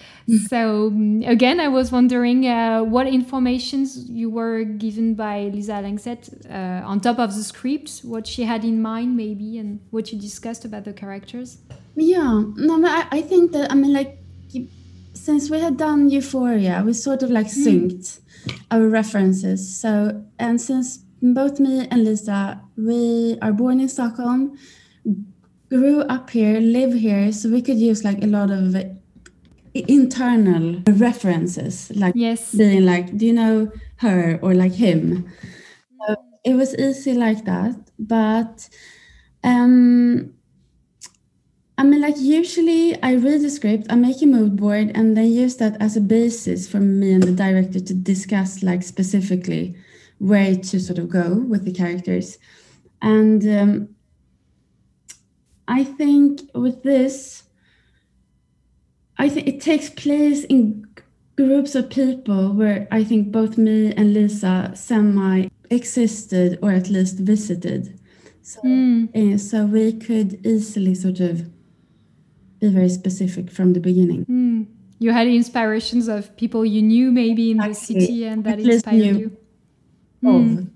So 0.49 0.89
um, 0.89 1.23
again, 1.25 1.59
I 1.61 1.69
was 1.69 1.91
wondering 1.91 2.47
uh, 2.47 2.83
what 2.83 3.07
informations 3.07 4.11
you 4.11 4.29
were 4.29 4.65
given 4.65 5.15
by 5.15 5.51
Lisa 5.55 5.81
Langseth 5.81 6.29
uh, 6.51 6.87
on 6.87 7.01
top 7.01 7.19
of 7.19 7.35
the 7.35 7.43
script, 7.43 8.01
what 8.05 8.27
she 8.27 8.43
had 8.45 8.65
in 8.65 8.83
mind 8.83 9.17
maybe, 9.17 9.59
and 9.59 9.81
what 9.91 10.13
you 10.13 10.19
discussed 10.21 10.65
about 10.65 10.85
the 10.85 10.93
characters. 10.93 11.59
Yeah, 11.97 12.43
no, 12.57 12.87
I, 12.87 13.07
I 13.11 13.23
think 13.23 13.53
that 13.53 13.73
I 13.73 13.75
mean, 13.75 13.93
like, 13.93 14.19
since 15.15 15.51
we 15.51 15.61
had 15.61 15.77
done 15.77 16.11
Euphoria, 16.11 16.83
we 16.85 16.93
sort 16.93 17.23
of 17.23 17.31
like 17.31 17.47
synced 17.47 18.21
our 18.71 18.89
references. 18.89 19.81
So, 19.81 20.25
and 20.39 20.61
since 20.61 21.05
both 21.21 21.59
me 21.59 21.89
and 21.91 22.05
Lisa, 22.05 22.61
we 22.77 23.37
are 23.43 23.53
born 23.53 23.81
in 23.81 23.89
Stockholm, 23.89 24.57
grew 25.69 26.01
up 26.03 26.31
here, 26.31 26.61
live 26.61 26.95
here, 26.95 27.33
so 27.33 27.49
we 27.51 27.63
could 27.63 27.79
use 27.79 28.05
like 28.05 28.23
a 28.23 28.27
lot 28.27 28.51
of 28.51 28.75
uh, 28.75 28.85
internal 29.75 30.83
references, 30.87 31.93
like 31.95 32.15
Yes. 32.17 32.55
being 32.55 32.85
like, 32.85 33.17
do 33.17 33.27
you 33.27 33.33
know 33.33 33.71
her 33.97 34.39
or 34.43 34.55
like 34.55 34.73
him? 34.73 35.29
So 36.07 36.17
it 36.45 36.55
was 36.55 36.75
easy 36.77 37.15
like 37.15 37.45
that. 37.45 37.77
But 37.99 38.69
um, 39.45 40.33
I 41.77 41.85
mean, 41.85 42.01
like, 42.01 42.17
usually 42.19 43.01
I 43.03 43.15
read 43.15 43.43
the 43.43 43.51
script, 43.51 43.87
I 43.89 43.95
make 43.95 44.21
a 44.21 44.27
mood 44.27 44.57
board, 44.57 44.91
and 44.95 45.17
then 45.17 45.31
use 45.31 45.57
that 45.59 45.81
as 45.81 45.97
a 45.97 46.01
basis 46.01 46.67
for 46.69 46.81
me 46.81 47.13
and 47.13 47.23
the 47.23 47.33
director 47.33 47.79
to 47.79 47.95
discuss, 47.95 48.63
like, 48.65 48.83
specifically 48.83 49.77
where 50.19 50.57
to 50.57 50.81
sort 50.81 50.99
of 50.99 51.09
go 51.09 51.35
with 51.35 51.65
the 51.65 51.73
characters. 51.73 52.39
And 53.01 53.47
um, 53.47 53.89
I 55.69 55.85
think 55.85 56.41
with 56.55 56.83
this, 56.83 57.45
I 59.19 59.29
think 59.29 59.47
it 59.47 59.61
takes 59.61 59.91
place 59.91 60.45
in 60.45 60.87
groups 61.37 61.75
of 61.75 61.91
people 61.91 62.53
where 62.55 62.89
I 62.91 63.05
think 63.05 63.31
both 63.31 63.59
me 63.59 63.93
and 63.95 64.15
Lisa 64.15 64.73
semi 64.75 65.49
existed 65.71 66.59
or 66.63 66.73
at 66.73 66.89
least 66.89 67.19
visited. 67.19 68.01
So, 68.43 68.61
Mm. 68.63 69.09
eh, 69.15 69.37
so 69.37 69.67
we 69.67 69.93
could 69.93 70.45
easily 70.47 70.95
sort 70.95 71.21
of 71.21 71.43
be 72.61 72.69
very 72.69 72.89
specific 72.89 73.51
from 73.51 73.75
the 73.75 73.81
beginning. 73.81 74.25
Mm. 74.25 74.67
You 74.99 75.13
had 75.13 75.29
inspirations 75.29 76.09
of 76.09 76.35
people 76.37 76.65
you 76.65 76.83
knew 76.83 77.13
maybe 77.13 77.51
in 77.51 77.59
the 77.59 77.75
city 77.75 78.25
and 78.25 78.43
that 78.45 78.59
At 78.59 78.67
inspired 78.67 78.97
knew. 78.97 79.19
you. 79.19 79.37
Mm. 80.25 80.71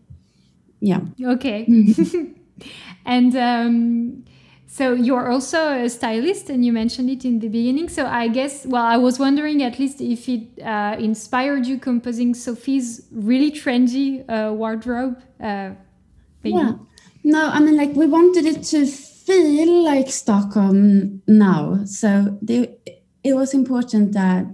Yeah. 0.81 1.01
Okay. 1.35 1.67
and 3.07 3.35
um, 3.35 4.25
so 4.73 4.95
you're 4.95 5.29
also 5.31 5.59
a 5.85 5.88
stylist, 5.91 6.49
and 6.49 6.64
you 6.64 6.73
mentioned 6.73 7.11
it 7.11 7.26
in 7.26 7.41
the 7.41 7.49
beginning. 7.49 7.91
So 7.91 8.07
I 8.07 8.29
guess, 8.29 8.64
well, 8.64 8.87
I 8.87 8.97
was 8.97 9.19
wondering 9.19 9.62
at 9.62 9.79
least 9.79 10.00
if 10.00 10.26
it 10.31 10.45
uh, 10.62 10.97
inspired 10.99 11.67
you 11.67 11.76
composing 11.79 12.33
Sophie's 12.33 13.02
really 13.12 13.50
trendy 13.50 14.25
uh, 14.31 14.50
wardrobe. 14.55 15.21
Uh. 15.38 15.73
Yeah. 16.43 16.73
No, 17.23 17.50
I 17.50 17.61
mean, 17.61 17.76
like, 17.76 17.93
we 17.95 18.07
wanted 18.07 18.47
it 18.47 18.62
to 18.73 18.87
feel 18.87 19.85
like 19.85 20.09
Stockholm 20.09 21.21
now. 21.26 21.85
So 21.85 22.38
the, 22.41 22.71
it 23.23 23.35
was 23.35 23.52
important 23.52 24.12
that 24.14 24.47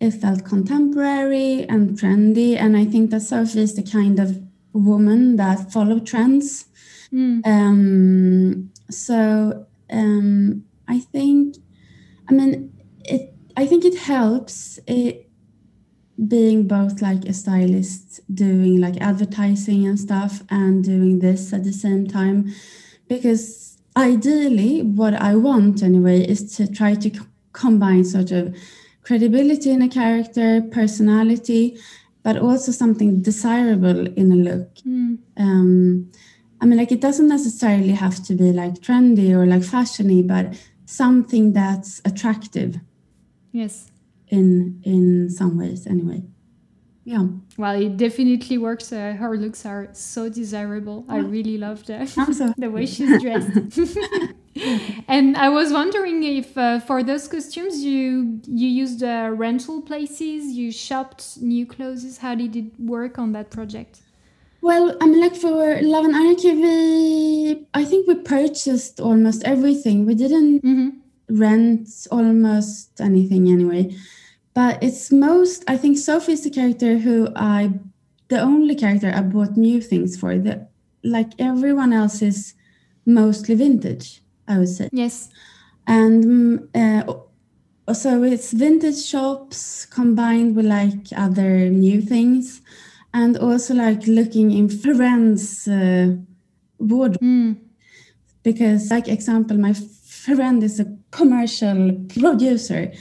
it 0.00 0.10
felt 0.10 0.44
contemporary 0.44 1.66
and 1.68 1.96
trendy. 1.96 2.56
And 2.56 2.76
I 2.76 2.84
think 2.84 3.12
that 3.12 3.20
Sophie 3.20 3.62
is 3.62 3.74
the 3.76 3.84
kind 3.84 4.18
of 4.18 4.42
woman 4.72 5.36
that 5.36 5.72
follow 5.72 6.00
trends. 6.00 6.66
Mm. 7.12 7.46
Um, 7.46 8.72
so 8.90 9.66
um, 9.90 10.64
I 10.88 10.98
think, 11.00 11.56
I 12.28 12.32
mean, 12.34 12.72
it. 13.04 13.34
I 13.54 13.66
think 13.66 13.84
it 13.84 13.98
helps 13.98 14.78
it 14.86 15.28
being 16.28 16.66
both 16.66 17.02
like 17.02 17.24
a 17.26 17.32
stylist, 17.32 18.20
doing 18.34 18.80
like 18.80 18.96
advertising 19.00 19.86
and 19.86 19.98
stuff, 19.98 20.42
and 20.50 20.82
doing 20.84 21.18
this 21.18 21.52
at 21.52 21.64
the 21.64 21.72
same 21.72 22.06
time, 22.06 22.50
because 23.08 23.76
ideally, 23.96 24.82
what 24.82 25.14
I 25.14 25.34
want 25.36 25.82
anyway 25.82 26.20
is 26.26 26.56
to 26.56 26.66
try 26.66 26.94
to 26.94 27.10
c- 27.10 27.20
combine 27.52 28.04
sort 28.04 28.30
of 28.30 28.56
credibility 29.02 29.70
in 29.70 29.82
a 29.82 29.88
character, 29.88 30.62
personality, 30.62 31.76
but 32.22 32.36
also 32.38 32.72
something 32.72 33.20
desirable 33.20 34.06
in 34.16 34.32
a 34.32 34.36
look 34.36 34.68
Mm. 34.86 35.18
um, 35.36 36.10
I 36.62 36.64
mean, 36.64 36.78
like 36.78 36.92
it 36.92 37.00
doesn't 37.00 37.28
necessarily 37.28 37.90
have 37.90 38.22
to 38.26 38.34
be 38.34 38.52
like 38.52 38.74
trendy 38.74 39.30
or 39.32 39.44
like 39.46 39.62
fashiony, 39.62 40.24
but 40.24 40.56
something 40.86 41.52
that's 41.52 42.00
attractive 42.04 42.78
Yes. 43.50 43.90
in 44.28 44.80
in 44.84 45.28
some 45.28 45.58
ways, 45.58 45.86
anyway. 45.86 46.22
Yeah, 47.04 47.26
Well, 47.58 47.74
it 47.82 47.96
definitely 47.96 48.58
works. 48.58 48.92
Uh, 48.92 49.14
her 49.18 49.36
looks 49.36 49.66
are 49.66 49.88
so 49.92 50.28
desirable. 50.28 51.04
I 51.08 51.18
really 51.18 51.58
love 51.58 51.82
I'm 51.90 52.06
so 52.32 52.54
the 52.56 52.70
way 52.70 52.86
she's 52.86 53.20
dressed. 53.20 53.50
and 55.08 55.36
I 55.36 55.48
was 55.48 55.72
wondering 55.72 56.22
if 56.22 56.56
uh, 56.56 56.78
for 56.78 57.02
those 57.02 57.26
costumes 57.26 57.82
you 57.82 58.40
you 58.46 58.68
used 58.68 59.02
uh, 59.02 59.30
rental 59.34 59.82
places, 59.82 60.52
you 60.52 60.70
shopped 60.70 61.38
new 61.40 61.66
clothes. 61.66 62.18
How 62.18 62.36
did 62.36 62.54
it 62.54 62.78
work 62.78 63.18
on 63.18 63.32
that 63.32 63.50
project? 63.50 64.02
Well, 64.62 64.96
I 65.00 65.06
mean, 65.06 65.20
like 65.20 65.34
for 65.34 65.82
Love 65.82 66.04
and 66.04 66.14
Anarchy, 66.14 66.52
we 66.52 67.66
I 67.74 67.84
think 67.84 68.06
we 68.06 68.14
purchased 68.14 69.00
almost 69.00 69.42
everything. 69.44 70.06
We 70.06 70.14
didn't 70.14 70.60
hmm 70.60 70.88
rent 71.28 71.88
almost 72.10 73.00
anything 73.00 73.48
anyway. 73.48 73.94
But 74.54 74.82
it's 74.82 75.10
most 75.10 75.64
I 75.66 75.76
think 75.76 75.98
Sophie's 75.98 76.44
the 76.44 76.50
character 76.50 76.98
who 76.98 77.28
I 77.34 77.72
the 78.28 78.40
only 78.40 78.76
character 78.76 79.12
I 79.14 79.22
bought 79.22 79.56
new 79.56 79.80
things 79.80 80.16
for. 80.16 80.38
The 80.38 80.68
like 81.02 81.32
everyone 81.40 81.92
else 81.92 82.22
is 82.22 82.54
mostly 83.04 83.56
vintage, 83.56 84.22
I 84.46 84.58
would 84.58 84.68
say. 84.68 84.88
Yes. 84.92 85.28
And 85.88 86.24
mm, 86.24 87.08
uh, 87.88 87.92
so 87.92 88.22
it's 88.22 88.52
vintage 88.52 89.04
shops 89.04 89.86
combined 89.86 90.54
with 90.54 90.66
like 90.66 91.06
other 91.16 91.68
new 91.68 92.00
things 92.00 92.62
and 93.14 93.36
also 93.38 93.74
like 93.74 94.06
looking 94.06 94.50
in 94.50 94.68
friends 94.68 95.68
uh, 95.68 96.16
wardrobe 96.78 97.20
Mm. 97.22 97.56
because 98.42 98.90
like 98.90 99.08
example 99.08 99.56
my 99.58 99.74
friend 99.74 100.62
is 100.62 100.80
a 100.80 100.86
commercial 101.10 101.92
producer 102.08 102.92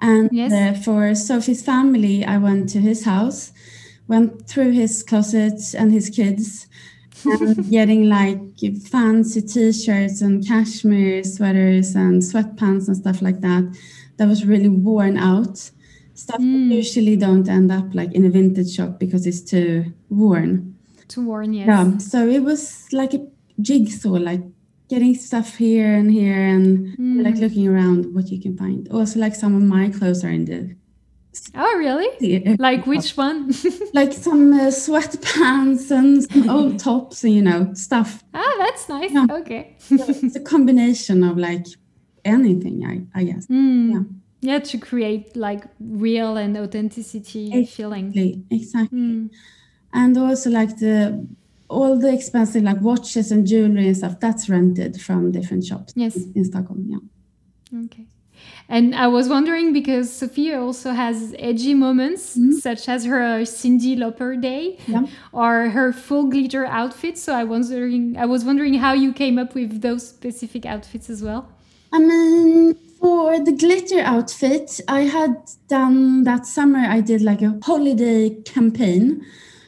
and 0.00 0.28
Yes. 0.32 0.52
uh, 0.52 0.80
for 0.82 1.14
sophie's 1.14 1.62
family 1.62 2.24
i 2.24 2.36
went 2.38 2.68
to 2.70 2.80
his 2.80 3.04
house 3.04 3.52
went 4.08 4.46
through 4.48 4.72
his 4.72 5.02
closet 5.02 5.60
and 5.78 5.92
his 5.92 6.10
kids 6.10 6.66
and 7.24 7.70
getting 7.76 8.08
like 8.08 8.40
fancy 8.90 9.42
t-shirts 9.42 10.22
and 10.22 10.46
cashmere 10.46 11.22
sweaters 11.22 11.94
and 11.94 12.22
sweatpants 12.22 12.88
and 12.88 12.96
stuff 12.96 13.20
like 13.22 13.40
that 13.40 13.64
that 14.16 14.26
was 14.28 14.44
really 14.46 14.68
worn 14.68 15.16
out 15.18 15.70
stuff 16.20 16.40
mm. 16.40 16.70
usually 16.70 17.16
don't 17.16 17.48
end 17.48 17.72
up 17.72 17.86
like 17.94 18.12
in 18.12 18.26
a 18.26 18.30
vintage 18.30 18.74
shop 18.76 18.98
because 18.98 19.26
it's 19.26 19.40
too 19.40 19.92
worn. 20.10 20.76
Too 21.08 21.24
worn, 21.26 21.54
yes. 21.54 21.66
Yeah. 21.66 21.98
So 21.98 22.28
it 22.28 22.42
was 22.42 22.86
like 22.92 23.14
a 23.14 23.26
jigsaw, 23.60 24.10
like 24.30 24.42
getting 24.88 25.14
stuff 25.14 25.56
here 25.56 25.94
and 25.94 26.10
here 26.10 26.42
and 26.54 26.98
mm. 26.98 27.24
like 27.24 27.36
looking 27.36 27.66
around 27.66 28.14
what 28.14 28.28
you 28.28 28.40
can 28.40 28.56
find. 28.56 28.86
Also, 28.90 29.18
like 29.18 29.34
some 29.34 29.56
of 29.56 29.62
my 29.62 29.88
clothes 29.88 30.22
are 30.22 30.28
in 30.28 30.44
the. 30.44 30.76
Oh, 31.54 31.74
really? 31.78 32.56
Like 32.58 32.86
which 32.86 33.16
one? 33.16 33.52
like 33.94 34.12
some 34.12 34.52
uh, 34.52 34.70
sweatpants 34.84 35.90
and 35.90 36.22
some 36.30 36.50
old 36.56 36.78
tops 36.78 37.24
and, 37.24 37.34
you 37.34 37.42
know, 37.42 37.72
stuff. 37.72 38.22
Ah, 38.34 38.54
that's 38.58 38.88
nice. 38.88 39.12
Yeah. 39.12 39.26
Okay. 39.30 39.76
so 39.78 40.04
it's 40.08 40.36
a 40.36 40.40
combination 40.40 41.22
of 41.24 41.38
like 41.38 41.66
anything, 42.24 42.84
I, 42.84 43.20
I 43.20 43.24
guess. 43.24 43.46
Mm. 43.46 43.92
Yeah. 43.92 44.02
Yeah, 44.42 44.58
to 44.58 44.78
create 44.78 45.36
like 45.36 45.64
real 45.78 46.36
and 46.36 46.56
authenticity 46.56 47.46
exactly. 47.46 47.66
feeling. 47.66 48.46
Exactly. 48.50 48.98
Mm. 48.98 49.30
And 49.92 50.16
also 50.16 50.50
like 50.50 50.78
the 50.78 51.26
all 51.70 51.96
the 51.96 52.12
expensive 52.12 52.64
like 52.64 52.80
watches 52.80 53.30
and 53.30 53.46
jewelry 53.46 53.86
and 53.86 53.96
stuff 53.96 54.18
that's 54.20 54.48
rented 54.48 55.00
from 55.00 55.30
different 55.30 55.64
shops 55.64 55.92
yes 55.96 56.16
in, 56.16 56.44
stockholm 56.44 56.84
yeah 56.86 57.84
okay 57.84 58.06
and 58.68 58.94
I 58.94 59.08
was 59.08 59.28
wondering 59.28 59.72
because 59.72 60.12
Sophia 60.12 60.62
also 60.62 60.92
has 60.92 61.34
edgy 61.38 61.74
moments, 61.74 62.36
mm-hmm. 62.36 62.52
such 62.52 62.88
as 62.88 63.04
her 63.04 63.42
Cyndi 63.42 63.96
Lauper 63.96 64.40
day 64.40 64.78
yeah. 64.86 65.06
or 65.32 65.70
her 65.70 65.92
full 65.92 66.26
glitter 66.26 66.64
outfit. 66.64 67.18
So 67.18 67.34
I 67.34 67.42
was 67.42 67.68
wondering, 67.68 68.16
I 68.16 68.26
was 68.26 68.44
wondering 68.44 68.74
how 68.74 68.92
you 68.92 69.12
came 69.12 69.38
up 69.38 69.54
with 69.54 69.82
those 69.82 70.08
specific 70.08 70.64
outfits 70.66 71.10
as 71.10 71.20
well. 71.20 71.48
I 71.92 71.98
mean, 71.98 72.78
for 73.00 73.42
the 73.42 73.52
glitter 73.52 74.00
outfit, 74.00 74.80
I 74.86 75.02
had 75.02 75.36
done 75.68 76.24
that 76.24 76.46
summer. 76.46 76.80
I 76.80 77.00
did 77.00 77.22
like 77.22 77.42
a 77.42 77.58
holiday 77.62 78.30
campaign 78.42 79.24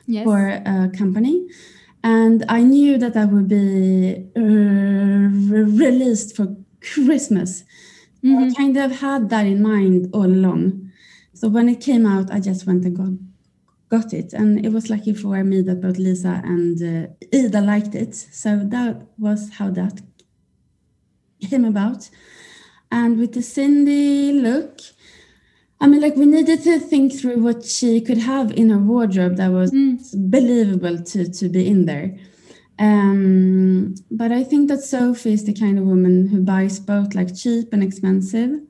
yes. 0.07 0.25
for 0.25 0.49
a 0.49 0.91
company 0.97 1.47
and 2.05 2.45
I 2.49 2.63
knew 2.63 2.99
that 2.99 3.15
that 3.15 3.31
would 3.31 3.49
be 3.49 4.27
uh, 4.37 4.41
released 4.41 6.37
for 6.37 6.57
Christmas. 6.81 7.65
Mm-hmm. 8.25 8.39
I 8.39 8.55
kind 8.55 8.77
of 8.77 9.01
had 9.01 9.31
that 9.31 9.47
in 9.47 9.63
mind 9.63 10.11
all 10.13 10.27
along. 10.27 10.91
So 11.35 11.49
when 11.49 11.69
it 11.69 11.81
came 11.81 12.07
out, 12.07 12.31
I 12.31 12.41
just 12.41 12.67
went 12.67 12.85
and 12.85 12.97
got 12.97 13.13
got 13.89 14.15
it, 14.15 14.33
and 14.33 14.65
it 14.65 14.73
was 14.73 14.89
lucky 14.89 15.13
for 15.13 15.45
me 15.45 15.61
that 15.61 15.83
both 15.83 15.99
Lisa 15.99 16.41
and 16.43 16.83
uh, 16.83 17.37
Ida 17.37 17.61
liked 17.61 17.95
it. 17.95 18.15
So 18.15 18.57
that 18.65 19.03
was 19.19 19.51
how 19.59 19.71
that 19.71 20.01
came 21.43 21.65
about. 21.65 22.09
And 22.93 23.19
with 23.19 23.33
the 23.33 23.43
Cindy 23.43 24.33
look, 24.35 24.81
I 25.81 25.87
mean, 25.87 26.03
like 26.03 26.15
we 26.15 26.27
needed 26.27 26.63
to 26.65 26.79
think 26.79 27.13
through 27.13 27.43
what 27.43 27.65
she 27.65 28.03
could 28.03 28.19
have 28.19 28.53
in 28.53 28.69
her 28.69 28.79
wardrobe 28.79 29.37
that 29.37 29.51
was 29.51 29.73
mm. 29.73 29.99
believable 30.31 31.03
to 31.03 31.29
to 31.29 31.49
be 31.49 31.67
in 31.67 31.87
there. 31.87 32.17
Um, 32.79 33.95
but 34.11 34.31
I 34.31 34.45
think 34.45 34.69
that 34.69 34.83
Sophie 34.83 35.33
is 35.33 35.45
the 35.45 35.55
kind 35.55 35.79
of 35.79 35.85
woman 35.85 36.29
who 36.29 36.43
buys 36.43 36.79
both 36.79 37.15
like 37.15 37.35
cheap 37.35 37.73
and 37.73 37.83
expensive 37.83 38.61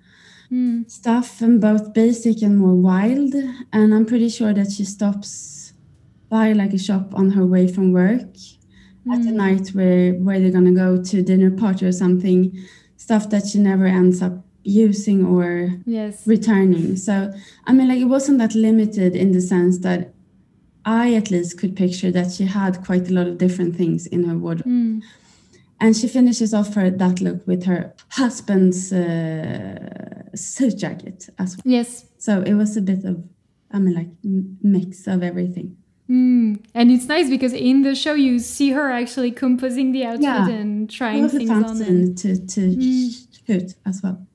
mm. 0.50 0.88
stuff, 0.88 1.42
and 1.42 1.60
both 1.60 1.92
basic 1.92 2.42
and 2.42 2.56
more 2.58 2.76
wild. 2.76 3.34
And 3.72 3.92
I'm 3.92 4.06
pretty 4.06 4.28
sure 4.28 4.54
that 4.54 4.70
she 4.70 4.84
stops 4.84 5.72
by 6.28 6.52
like 6.52 6.72
a 6.72 6.78
shop 6.78 7.12
on 7.14 7.32
her 7.32 7.44
way 7.44 7.66
from 7.66 7.92
work 7.92 8.32
mm. 9.04 9.12
at 9.12 9.26
a 9.26 9.32
night 9.32 9.68
where 9.70 10.14
where 10.14 10.38
they're 10.38 10.52
gonna 10.58 10.72
go 10.72 11.02
to 11.02 11.22
dinner 11.22 11.50
party 11.50 11.86
or 11.86 11.92
something. 11.92 12.56
Stuff 13.12 13.28
that 13.28 13.46
she 13.46 13.58
never 13.58 13.84
ends 13.84 14.22
up 14.22 14.42
using 14.62 15.22
or 15.26 15.70
yes. 15.84 16.26
returning. 16.26 16.96
So, 16.96 17.30
I 17.66 17.72
mean, 17.74 17.88
like 17.88 17.98
it 17.98 18.06
wasn't 18.06 18.38
that 18.38 18.54
limited 18.54 19.14
in 19.14 19.32
the 19.32 19.40
sense 19.42 19.80
that 19.80 20.14
I 20.86 21.12
at 21.12 21.30
least 21.30 21.58
could 21.58 21.76
picture 21.76 22.10
that 22.10 22.32
she 22.32 22.44
had 22.44 22.82
quite 22.82 23.10
a 23.10 23.12
lot 23.12 23.26
of 23.26 23.36
different 23.36 23.76
things 23.76 24.06
in 24.06 24.24
her 24.24 24.38
wardrobe. 24.38 24.66
Mm. 24.66 25.02
And 25.78 25.94
she 25.94 26.08
finishes 26.08 26.54
off 26.54 26.72
her 26.72 26.88
that 26.88 27.20
look 27.20 27.46
with 27.46 27.64
her 27.64 27.92
husband's 28.12 28.94
uh, 28.94 30.34
suit 30.34 30.78
jacket 30.78 31.28
as 31.38 31.58
well. 31.58 31.64
Yes. 31.66 32.06
So 32.16 32.40
it 32.40 32.54
was 32.54 32.78
a 32.78 32.80
bit 32.80 33.04
of, 33.04 33.22
I 33.72 33.78
mean, 33.78 33.94
like 33.94 34.08
mix 34.62 35.06
of 35.06 35.22
everything. 35.22 35.76
Mm. 36.12 36.62
And 36.74 36.90
it's 36.90 37.06
nice 37.06 37.30
because 37.30 37.54
in 37.54 37.82
the 37.82 37.94
show 37.94 38.12
you 38.12 38.38
see 38.38 38.70
her 38.70 38.90
actually 38.90 39.30
composing 39.30 39.92
the 39.92 40.04
outfit 40.04 40.22
yeah. 40.22 40.48
and 40.48 40.90
trying 40.90 41.26
things 41.28 41.50
on. 41.50 41.80
And... 41.80 42.18
to 42.18 42.36
to 42.36 42.60
mm. 42.60 43.26
shoot 43.46 43.74
as 43.86 44.02
well. 44.02 44.26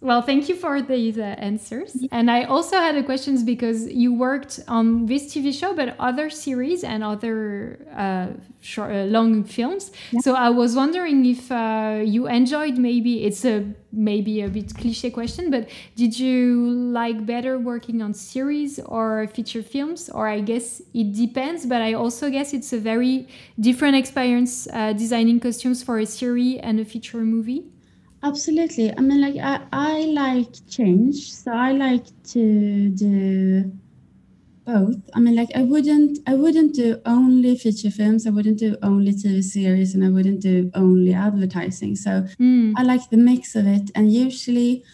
Well, 0.00 0.22
thank 0.22 0.48
you 0.48 0.56
for 0.56 0.80
these 0.80 1.18
uh, 1.18 1.34
answers. 1.38 1.96
And 2.10 2.30
I 2.30 2.44
also 2.44 2.76
had 2.76 2.96
a 2.96 3.02
questions 3.02 3.42
because 3.42 3.86
you 3.90 4.14
worked 4.14 4.60
on 4.66 5.06
this 5.06 5.32
TV 5.32 5.52
show, 5.52 5.74
but 5.74 5.94
other 5.98 6.30
series 6.30 6.84
and 6.84 7.04
other 7.04 7.78
uh, 7.94 8.28
short, 8.60 8.92
uh, 8.92 9.04
long 9.04 9.44
films. 9.44 9.92
Yeah. 10.10 10.20
So 10.20 10.34
I 10.34 10.50
was 10.50 10.74
wondering 10.74 11.24
if 11.26 11.52
uh, 11.52 12.00
you 12.04 12.26
enjoyed. 12.28 12.78
Maybe 12.78 13.24
it's 13.24 13.44
a 13.44 13.64
maybe 13.92 14.40
a 14.42 14.48
bit 14.48 14.74
cliche 14.76 15.10
question, 15.10 15.50
but 15.50 15.68
did 15.96 16.18
you 16.18 16.70
like 16.70 17.26
better 17.26 17.58
working 17.58 18.00
on 18.02 18.14
series 18.14 18.78
or 18.80 19.28
feature 19.34 19.62
films? 19.62 20.08
Or 20.08 20.28
I 20.28 20.40
guess 20.40 20.80
it 20.94 21.12
depends. 21.12 21.66
But 21.66 21.82
I 21.82 21.94
also 21.94 22.30
guess 22.30 22.52
it's 22.52 22.72
a 22.72 22.78
very 22.78 23.28
different 23.58 23.96
experience 23.96 24.68
uh, 24.72 24.92
designing 24.92 25.40
costumes 25.40 25.82
for 25.82 25.98
a 25.98 26.06
series 26.06 26.60
and 26.62 26.80
a 26.80 26.84
feature 26.84 27.18
movie. 27.18 27.64
Absolutely. 28.22 28.92
I 28.96 29.00
mean, 29.00 29.20
like 29.20 29.36
I, 29.36 29.66
I 29.72 30.00
like 30.12 30.48
change, 30.68 31.32
so 31.32 31.52
I 31.52 31.72
like 31.72 32.04
to 32.32 32.90
do 32.90 33.72
both. 34.66 34.96
I 35.14 35.20
mean, 35.20 35.36
like 35.36 35.48
I 35.54 35.62
wouldn't 35.62 36.18
I 36.26 36.34
wouldn't 36.34 36.74
do 36.74 37.00
only 37.06 37.56
feature 37.56 37.90
films. 37.90 38.26
I 38.26 38.30
wouldn't 38.30 38.58
do 38.58 38.76
only 38.82 39.12
TV 39.12 39.42
series, 39.42 39.94
and 39.94 40.04
I 40.04 40.10
wouldn't 40.10 40.40
do 40.40 40.70
only 40.74 41.14
advertising. 41.14 41.96
So 41.96 42.26
mm. 42.38 42.74
I 42.76 42.82
like 42.82 43.08
the 43.08 43.16
mix 43.16 43.56
of 43.56 43.66
it, 43.66 43.90
and 43.94 44.12
usually 44.12 44.84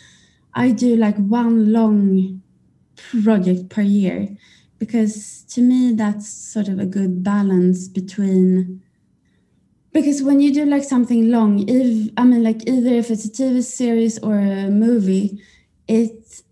I 0.55 0.71
do 0.71 0.95
like 0.97 1.17
one 1.17 1.73
long 1.73 2.43
project 3.23 3.69
per 3.69 3.83
year 3.83 4.37
because 4.79 5.43
to 5.49 5.61
me 5.61 5.93
that's 5.93 6.29
sort 6.29 6.69
of 6.69 6.79
a 6.79 6.87
good 6.87 7.23
balance 7.23 7.89
between 7.89 8.83
because 9.97 10.23
when 10.23 10.41
you 10.41 10.53
do 10.53 10.65
like 10.67 10.85
something 10.85 11.31
long 11.31 11.53
if 11.69 12.11
i 12.19 12.23
mean 12.23 12.43
like 12.43 12.61
either 12.69 12.95
if 13.03 13.11
it's 13.11 13.25
a 13.25 13.33
tv 13.39 13.63
series 13.63 14.19
or 14.19 14.35
a 14.39 14.69
movie 14.69 15.29
it 15.89 16.43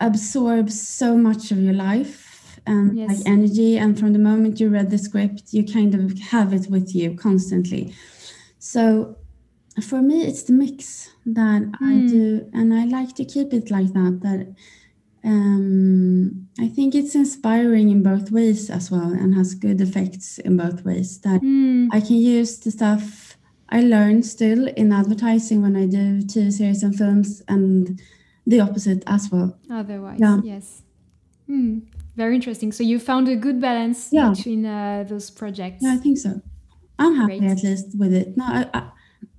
absorbs 0.00 0.76
so 1.00 1.08
much 1.16 1.50
of 1.50 1.58
your 1.58 1.74
life 1.74 2.58
and 2.66 2.96
yes. 2.96 3.08
like 3.10 3.22
energy 3.36 3.76
and 3.76 3.98
from 3.98 4.14
the 4.14 4.18
moment 4.18 4.58
you 4.58 4.68
read 4.70 4.88
the 4.90 4.96
script 4.96 5.42
you 5.56 5.62
kind 5.76 5.94
of 5.94 6.18
have 6.32 6.54
it 6.58 6.66
with 6.70 6.94
you 6.94 7.14
constantly 7.14 7.94
so 8.58 8.82
for 9.88 10.00
me 10.00 10.16
it's 10.28 10.44
the 10.44 10.52
mix 10.52 11.10
that 11.26 11.62
mm. 11.62 11.74
i 11.90 11.94
hmm. 11.94 12.06
do 12.06 12.50
and 12.54 12.72
i 12.72 12.84
like 12.84 13.12
to 13.14 13.24
keep 13.24 13.52
it 13.52 13.70
like 13.70 13.92
that 13.98 14.14
that 14.22 14.54
um, 15.24 16.48
I 16.60 16.68
think 16.68 16.94
it's 16.94 17.14
inspiring 17.14 17.90
in 17.90 18.02
both 18.02 18.30
ways 18.30 18.68
as 18.70 18.90
well 18.90 19.10
and 19.12 19.34
has 19.34 19.54
good 19.54 19.80
effects 19.80 20.38
in 20.38 20.56
both 20.56 20.84
ways. 20.84 21.18
That 21.20 21.40
mm. 21.40 21.88
I 21.92 22.00
can 22.00 22.16
use 22.16 22.58
the 22.58 22.70
stuff 22.70 23.36
I 23.70 23.80
learn 23.80 24.22
still 24.22 24.68
in 24.68 24.92
advertising 24.92 25.62
when 25.62 25.76
I 25.76 25.86
do 25.86 26.20
TV 26.22 26.52
series 26.52 26.82
and 26.82 26.94
films, 26.94 27.42
and 27.48 28.00
the 28.46 28.60
opposite 28.60 29.02
as 29.06 29.30
well. 29.32 29.58
Otherwise, 29.70 30.18
yeah. 30.20 30.40
yes. 30.44 30.82
Mm. 31.48 31.82
Very 32.16 32.36
interesting. 32.36 32.70
So 32.72 32.84
you 32.84 32.98
found 32.98 33.28
a 33.28 33.36
good 33.36 33.60
balance 33.60 34.10
yeah. 34.12 34.30
between 34.30 34.66
uh, 34.66 35.04
those 35.08 35.30
projects. 35.30 35.82
Yeah, 35.82 35.94
I 35.94 35.96
think 35.96 36.18
so. 36.18 36.40
I'm 36.98 37.16
happy 37.16 37.40
Great. 37.40 37.50
at 37.50 37.62
least 37.64 37.98
with 37.98 38.12
it. 38.12 38.36
No, 38.36 38.44
I, 38.44 38.66
I, 38.72 38.90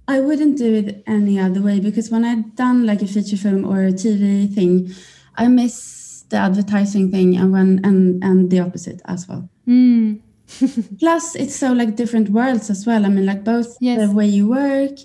I 0.08 0.20
wouldn't 0.20 0.58
do 0.58 0.74
it 0.74 1.04
any 1.08 1.40
other 1.40 1.62
way 1.62 1.80
because 1.80 2.12
when 2.12 2.26
I'd 2.26 2.56
done 2.56 2.86
like 2.86 3.02
a 3.02 3.08
feature 3.08 3.38
film 3.38 3.66
or 3.66 3.84
a 3.84 3.94
TV 3.94 4.54
thing, 4.54 4.92
I 5.38 5.48
miss 5.48 6.24
the 6.30 6.38
advertising 6.38 7.12
thing 7.12 7.38
and 7.38 7.52
when 7.52 7.82
and 7.84 8.24
and 8.24 8.50
the 8.50 8.60
opposite 8.60 9.02
as 9.06 9.28
well. 9.28 9.50
Mm. 9.68 10.22
Plus, 11.00 11.36
it's 11.36 11.56
so 11.56 11.74
like 11.74 11.96
different 11.96 12.30
worlds 12.30 12.70
as 12.70 12.86
well. 12.86 13.06
I 13.06 13.10
mean, 13.10 13.26
like 13.26 13.44
both 13.44 13.78
yes. 13.80 14.00
the 14.00 14.14
way 14.14 14.28
you 14.28 14.48
work 14.48 14.98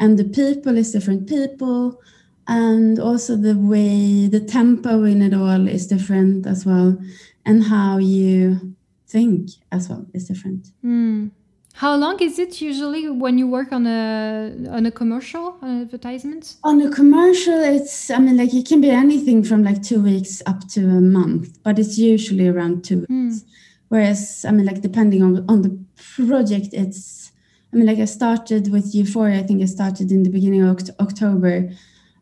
and 0.00 0.18
the 0.18 0.24
people 0.24 0.76
is 0.76 0.92
different 0.92 1.28
people, 1.28 2.00
and 2.48 2.98
also 2.98 3.36
the 3.36 3.56
way 3.56 4.26
the 4.26 4.40
tempo 4.40 5.04
in 5.04 5.22
it 5.22 5.34
all 5.34 5.68
is 5.68 5.86
different 5.86 6.46
as 6.46 6.66
well, 6.66 6.98
and 7.44 7.64
how 7.64 7.98
you 7.98 8.74
think 9.06 9.50
as 9.70 9.88
well 9.88 10.06
is 10.14 10.26
different. 10.26 10.68
Mm. 10.84 11.30
How 11.74 11.96
long 11.96 12.20
is 12.20 12.38
it 12.38 12.60
usually 12.60 13.08
when 13.08 13.38
you 13.38 13.46
work 13.46 13.72
on 13.72 13.86
a 13.86 14.52
on 14.70 14.86
a 14.86 14.90
commercial 14.90 15.56
on 15.62 15.82
advertisement? 15.82 16.56
On 16.62 16.80
a 16.82 16.90
commercial, 16.90 17.60
it's 17.60 18.10
I 18.10 18.18
mean 18.18 18.36
like 18.36 18.52
it 18.52 18.66
can 18.66 18.80
be 18.80 18.90
anything 18.90 19.42
from 19.42 19.62
like 19.62 19.82
two 19.82 20.02
weeks 20.02 20.42
up 20.46 20.68
to 20.70 20.80
a 20.80 21.00
month, 21.00 21.58
but 21.62 21.78
it's 21.78 21.96
usually 21.96 22.48
around 22.48 22.84
two 22.84 23.06
mm. 23.06 23.08
weeks. 23.08 23.44
Whereas 23.88 24.44
I 24.46 24.50
mean 24.50 24.66
like 24.66 24.82
depending 24.82 25.22
on 25.22 25.44
on 25.48 25.62
the 25.62 25.78
project, 26.16 26.68
it's 26.72 27.32
I 27.72 27.76
mean 27.76 27.86
like 27.86 27.98
I 27.98 28.06
started 28.06 28.70
with 28.70 28.94
Euphoria. 28.94 29.38
I 29.38 29.42
think 29.44 29.62
I 29.62 29.66
started 29.66 30.12
in 30.12 30.22
the 30.22 30.30
beginning 30.30 30.62
of 30.62 30.78
October, 31.00 31.70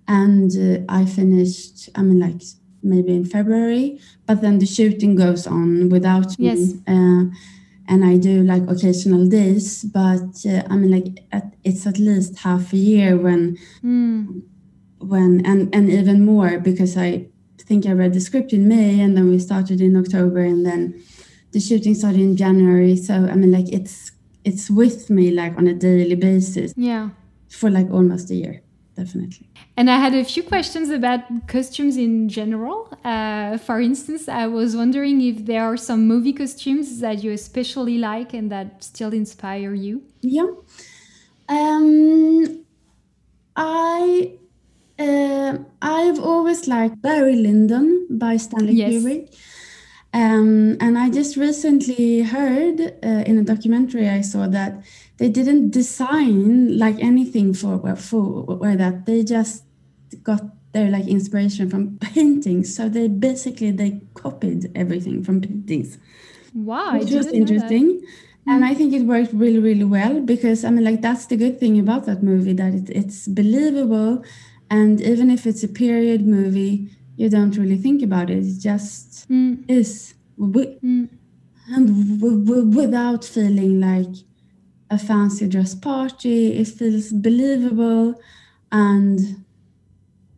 and 0.07 0.51
uh, 0.57 0.85
I 0.89 1.05
finished 1.05 1.89
I 1.95 2.03
mean 2.03 2.21
like 2.21 2.43
maybe 2.83 3.15
in 3.15 3.25
February, 3.25 3.99
but 4.27 4.41
then 4.41 4.59
the 4.59 4.67
shooting 4.67 5.17
goes 5.17 5.47
on 5.47 5.89
without 5.89 6.39
yes. 6.39 6.59
me. 6.59 6.83
Uh, 6.87 7.25
and 7.89 8.05
I 8.05 8.19
do 8.19 8.43
like 8.43 8.63
occasional 8.69 9.27
days, 9.27 9.83
but 9.83 10.45
uh, 10.47 10.63
I 10.69 10.77
mean, 10.77 10.91
like 10.91 11.25
at, 11.33 11.55
it's 11.65 11.87
at 11.87 11.99
least 11.99 12.39
half 12.41 12.73
a 12.73 12.77
year 12.77 13.17
when, 13.17 13.57
mm. 13.83 14.43
when, 14.99 15.45
and 15.47 15.75
and 15.75 15.91
even 15.91 16.25
more 16.25 16.59
because 16.59 16.97
I 16.99 17.27
think 17.59 17.87
I 17.87 17.93
read 17.93 18.13
the 18.13 18.21
script 18.21 18.53
in 18.53 18.69
May, 18.69 19.01
and 19.01 19.17
then 19.17 19.31
we 19.31 19.39
started 19.39 19.81
in 19.81 19.97
October, 19.97 20.41
and 20.41 20.67
then 20.67 21.03
the 21.53 21.61
shooting 21.61 21.95
started 21.95 22.21
in 22.21 22.37
January. 22.37 22.95
So 22.95 23.15
I 23.15 23.35
mean, 23.35 23.53
like 23.53 23.73
it's 23.73 24.13
it's 24.45 24.69
with 24.69 25.09
me 25.09 25.31
like 25.31 25.57
on 25.57 25.67
a 25.67 25.75
daily 25.75 26.15
basis. 26.15 26.75
Yeah. 26.77 27.11
For 27.49 27.71
like 27.71 27.91
almost 27.91 28.31
a 28.31 28.35
year 28.35 28.63
definitely. 28.99 29.47
And 29.77 29.87
I 29.91 29.99
had 30.05 30.15
a 30.15 30.25
few 30.25 30.43
questions 30.43 30.91
about 30.91 31.21
costumes 31.47 31.97
in 31.97 32.29
general. 32.29 32.79
Uh, 33.05 33.57
for 33.59 33.81
instance, 33.81 34.29
I 34.29 34.47
was 34.47 34.77
wondering 34.77 35.21
if 35.21 35.47
there 35.47 35.65
are 35.65 35.77
some 35.77 36.01
movie 36.13 36.33
costumes 36.33 37.01
that 37.01 37.23
you 37.23 37.31
especially 37.33 37.99
like 37.99 38.31
and 38.39 38.51
that 38.55 38.83
still 38.83 39.13
inspire 39.23 39.75
you. 39.75 40.03
Yeah. 40.21 40.51
Um, 41.49 42.65
I 43.57 44.33
uh, 44.99 45.59
I've 45.81 46.21
always 46.31 46.67
liked 46.67 47.01
Barry 47.01 47.37
Lyndon 47.37 48.07
by 48.11 48.37
Stanley 48.37 48.75
yes. 48.75 48.93
Kubrick. 48.93 49.23
Um, 50.13 50.77
and 50.81 50.99
I 50.99 51.11
just 51.11 51.37
recently 51.37 52.23
heard 52.23 52.81
uh, 52.81 53.23
in 53.31 53.39
a 53.39 53.45
documentary 53.45 54.09
I 54.09 54.23
saw 54.23 54.49
that 54.49 54.73
they 55.19 55.29
didn't 55.29 55.71
design 55.71 56.79
like 56.79 56.99
anything 57.01 57.53
for 57.53 57.97
for 57.97 58.43
where 58.57 58.77
that. 58.77 59.07
They 59.07 59.23
just 59.25 59.65
got 60.23 60.43
their 60.73 60.91
like 60.91 61.07
inspiration 61.07 61.69
from 61.71 61.99
paintings. 62.01 62.75
So 62.75 62.89
they 62.89 63.09
basically 63.09 63.71
they 63.73 64.01
copied 64.15 64.71
everything 64.75 65.23
from 65.25 65.41
paintings. 65.41 65.99
Wow 66.55 66.99
which 66.99 67.11
was 67.11 67.27
interesting. 67.27 68.03
And 68.47 68.65
i 68.65 68.73
think 68.73 68.95
it 68.95 69.03
worked 69.03 69.33
really 69.35 69.59
really 69.59 69.85
well 69.85 70.21
because 70.23 70.65
i 70.65 70.71
mean 70.71 70.83
like 70.83 71.03
that's 71.03 71.27
the 71.27 71.37
good 71.37 71.61
thing 71.61 71.79
about 71.79 72.07
that 72.07 72.23
movie 72.23 72.55
that 72.55 72.73
it, 72.73 72.89
it's 72.91 73.29
believable. 73.29 74.25
And 74.71 75.01
even 75.01 75.31
if 75.31 75.47
it's 75.47 75.63
a 75.63 75.69
period 75.69 76.27
movie 76.27 76.91
you 77.17 77.29
don't 77.29 77.57
really 77.57 77.77
think 77.77 78.01
about 78.03 78.31
it. 78.31 78.39
It 78.39 78.61
just 78.61 79.29
mm. 79.29 79.65
is 79.69 80.15
mm. 80.39 81.09
and 81.69 82.75
without 82.75 83.25
feeling 83.25 83.81
like 83.81 84.15
a 84.91 84.99
fancy 84.99 85.49
dress 85.49 85.75
party. 85.75 86.59
It 86.59 86.69
feels 86.69 87.13
believable, 87.13 88.21
and 88.73 89.45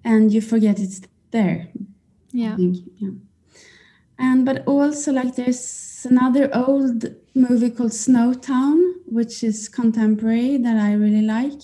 and 0.04 0.32
you 0.32 0.40
forget 0.40 0.78
it's 0.78 1.00
there. 1.30 1.68
Yeah. 2.32 2.56
yeah. 2.58 3.10
And 4.18 4.44
but 4.44 4.66
also 4.66 5.12
like 5.12 5.36
there's 5.36 6.06
another 6.08 6.50
old 6.54 7.06
movie 7.34 7.70
called 7.70 7.92
Snowtown, 7.92 8.94
which 9.06 9.42
is 9.42 9.68
contemporary 9.68 10.56
that 10.58 10.76
I 10.76 10.92
really 10.92 11.22
like. 11.22 11.60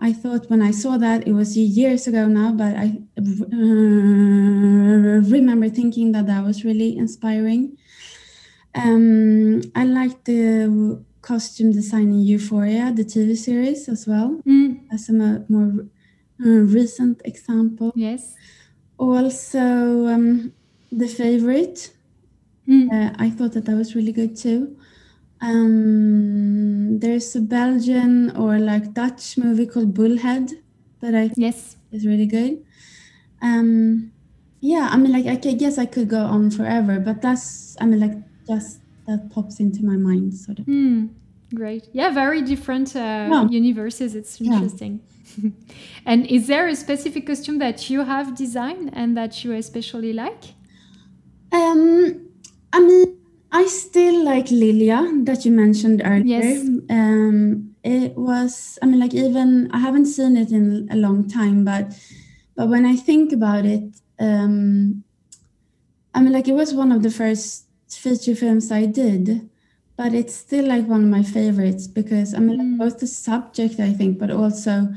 I 0.00 0.14
thought 0.14 0.48
when 0.48 0.62
I 0.62 0.70
saw 0.70 0.96
that 0.96 1.28
it 1.28 1.32
was 1.32 1.58
years 1.58 2.06
ago 2.06 2.26
now, 2.26 2.52
but 2.52 2.74
I 2.74 3.02
uh, 3.18 3.22
remember 5.36 5.68
thinking 5.68 6.12
that 6.12 6.26
that 6.26 6.42
was 6.42 6.64
really 6.64 6.96
inspiring. 6.96 7.76
Um, 8.74 9.60
I 9.74 9.84
like 9.84 10.24
the 10.24 11.04
costume 11.30 11.70
design 11.70 12.08
in 12.16 12.22
Euphoria, 12.34 12.92
the 12.92 13.04
TV 13.04 13.36
series 13.36 13.88
as 13.88 14.02
well, 14.10 14.40
mm. 14.44 14.70
as 14.90 15.08
a 15.08 15.12
more 15.48 15.86
uh, 16.44 16.62
recent 16.78 17.22
example. 17.24 17.92
Yes. 17.94 18.34
Also, 18.98 19.64
um, 20.14 20.52
the 20.90 21.06
favorite. 21.06 21.78
Mm. 22.68 22.86
Uh, 22.92 23.14
I 23.24 23.30
thought 23.30 23.52
that 23.52 23.64
that 23.66 23.76
was 23.76 23.94
really 23.94 24.14
good 24.20 24.34
too. 24.36 24.76
Um, 25.40 26.98
there's 26.98 27.34
a 27.36 27.40
Belgian 27.40 28.36
or 28.36 28.58
like 28.58 28.92
Dutch 28.92 29.38
movie 29.38 29.66
called 29.66 29.94
Bullhead 29.94 30.50
that 31.00 31.14
I 31.14 31.30
yes 31.36 31.76
is 31.92 32.06
really 32.06 32.26
good. 32.26 32.62
Um, 33.40 34.12
yeah, 34.60 34.88
I 34.92 34.96
mean, 34.98 35.12
like 35.12 35.26
I 35.26 35.36
guess 35.54 35.78
I 35.78 35.86
could 35.86 36.08
go 36.08 36.22
on 36.36 36.50
forever, 36.50 36.98
but 36.98 37.22
that's 37.22 37.76
I 37.80 37.86
mean, 37.86 38.00
like 38.00 38.18
just 38.46 38.80
that 39.06 39.30
pops 39.30 39.60
into 39.60 39.84
my 39.84 39.96
mind 39.96 40.34
sort 40.34 40.58
of 40.58 40.66
mm, 40.66 41.08
great 41.54 41.88
yeah 41.92 42.10
very 42.10 42.42
different 42.42 42.94
uh, 42.94 43.28
yeah. 43.30 43.48
universes 43.48 44.14
it's 44.14 44.40
interesting 44.40 45.00
yeah. 45.42 45.50
and 46.06 46.26
is 46.26 46.46
there 46.46 46.66
a 46.68 46.76
specific 46.76 47.26
costume 47.26 47.58
that 47.58 47.88
you 47.88 48.04
have 48.04 48.36
designed 48.36 48.90
and 48.92 49.16
that 49.16 49.44
you 49.44 49.52
especially 49.52 50.12
like 50.12 50.44
um 51.52 52.28
i 52.72 52.80
mean 52.80 53.16
i 53.52 53.64
still 53.66 54.24
like 54.24 54.50
lilia 54.50 55.08
that 55.22 55.44
you 55.44 55.52
mentioned 55.52 56.02
earlier 56.04 56.40
yes. 56.40 56.68
um 56.90 57.74
it 57.82 58.16
was 58.16 58.78
i 58.82 58.86
mean 58.86 59.00
like 59.00 59.14
even 59.14 59.70
i 59.72 59.78
haven't 59.78 60.06
seen 60.06 60.36
it 60.36 60.50
in 60.50 60.88
a 60.90 60.96
long 60.96 61.28
time 61.28 61.64
but 61.64 61.92
but 62.56 62.68
when 62.68 62.84
i 62.84 62.96
think 62.96 63.32
about 63.32 63.64
it 63.64 63.82
um 64.18 65.02
i 66.14 66.20
mean 66.20 66.32
like 66.32 66.48
it 66.48 66.54
was 66.54 66.74
one 66.74 66.92
of 66.92 67.02
the 67.02 67.10
first 67.10 67.66
feature 67.96 68.34
films 68.34 68.70
I 68.70 68.86
did, 68.86 69.49
but 70.00 70.14
it's 70.14 70.34
still 70.34 70.66
like 70.66 70.86
one 70.86 71.02
of 71.02 71.10
my 71.10 71.22
favorites 71.22 71.86
because 71.86 72.32
I 72.32 72.38
mean 72.38 72.58
mm. 72.58 72.78
both 72.78 73.00
the 73.00 73.06
subject 73.06 73.78
I 73.78 73.92
think, 73.92 74.18
but 74.18 74.30
also 74.30 74.88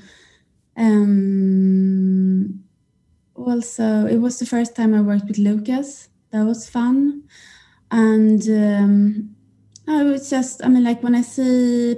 um 0.77 2.63
also 3.35 4.05
it 4.05 4.19
was 4.25 4.39
the 4.39 4.45
first 4.45 4.77
time 4.77 4.93
I 4.93 5.01
worked 5.01 5.27
with 5.27 5.37
Lukas. 5.37 6.07
That 6.31 6.45
was 6.45 6.69
fun. 6.69 7.23
And 7.91 8.41
um 8.47 9.35
I 9.89 10.03
was 10.03 10.29
just 10.29 10.63
I 10.63 10.69
mean 10.69 10.85
like 10.85 11.03
when 11.03 11.15
I 11.15 11.21
see 11.21 11.97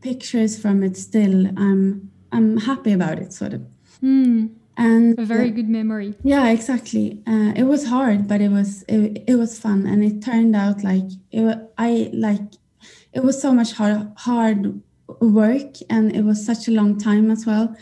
pictures 0.00 0.58
from 0.58 0.82
it 0.82 0.96
still 0.96 1.48
I'm 1.58 2.10
I'm 2.32 2.56
happy 2.56 2.92
about 2.92 3.18
it 3.18 3.34
sort 3.34 3.52
of. 3.52 3.66
Mm 4.02 4.57
and 4.78 5.18
a 5.18 5.24
very 5.24 5.50
good 5.50 5.68
memory. 5.68 6.14
Yeah 6.22 6.48
exactly. 6.48 7.20
Uh, 7.26 7.52
it 7.56 7.64
was 7.64 7.86
hard 7.86 8.28
but 8.28 8.40
it 8.40 8.50
was 8.50 8.84
it, 8.88 9.24
it 9.26 9.34
was 9.34 9.58
fun. 9.58 9.86
And 9.86 10.02
it 10.02 10.22
turned 10.22 10.54
out 10.56 10.82
like 10.84 11.04
it, 11.32 11.58
i 11.76 12.10
like 12.14 12.54
it 13.12 13.24
was 13.24 13.42
so 13.42 13.52
much 13.52 13.72
hard 13.72 14.12
hard 14.16 14.80
work 15.20 15.74
and 15.90 16.14
it 16.14 16.22
was 16.22 16.46
such 16.46 16.68
a 16.68 16.70
long 16.70 16.96
time 16.98 17.30
as 17.30 17.44
well. 17.44 17.76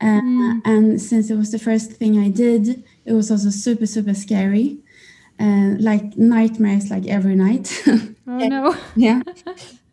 Uh, 0.00 0.20
mm. 0.20 0.60
and 0.64 1.00
since 1.00 1.30
it 1.30 1.36
was 1.36 1.52
the 1.52 1.60
first 1.60 1.92
thing 1.92 2.18
i 2.18 2.28
did 2.28 2.82
it 3.04 3.12
was 3.12 3.30
also 3.30 3.50
super 3.50 3.86
super 3.86 4.14
scary. 4.14 4.78
Uh, 5.40 5.74
like 5.78 6.16
nightmares 6.16 6.90
like 6.90 7.06
every 7.06 7.36
night. 7.36 7.66
Oh 8.24 8.38
no. 8.38 8.76
Yeah. 8.96 9.20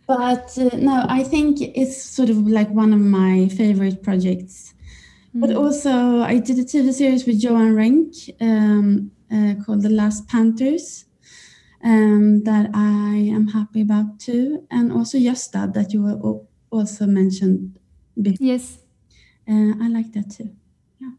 But 0.07 0.57
uh, 0.57 0.75
no 0.77 1.05
i 1.09 1.23
think 1.23 1.61
it's 1.61 2.01
sort 2.01 2.29
of 2.31 2.37
like 2.47 2.69
one 2.69 2.93
of 2.93 2.99
my 2.99 3.47
favorite 3.49 4.01
projects 4.01 4.73
but 5.33 5.51
mm. 5.51 5.57
also, 5.57 6.21
I 6.21 6.39
did 6.39 6.57
a 6.59 6.63
TV 6.63 6.93
series 6.93 7.25
with 7.25 7.41
Johan 7.41 7.75
Renck 7.75 8.13
um, 8.41 9.11
uh, 9.31 9.55
called 9.63 9.83
The 9.83 9.89
Last 9.89 10.27
Panthers 10.27 11.05
um, 11.83 12.43
that 12.43 12.71
I 12.73 13.31
am 13.33 13.47
happy 13.47 13.81
about 13.81 14.19
too. 14.19 14.65
And 14.71 14.91
also 14.91 15.17
Gösta 15.17 15.71
that 15.73 15.93
you 15.93 16.47
also 16.71 17.05
mentioned 17.05 17.79
before. 18.19 18.37
Yes. 18.45 18.79
Uh, 19.47 19.73
I 19.81 19.87
like 19.89 20.13
that 20.13 20.31
too. 20.31 20.49
Yeah. 20.99 21.11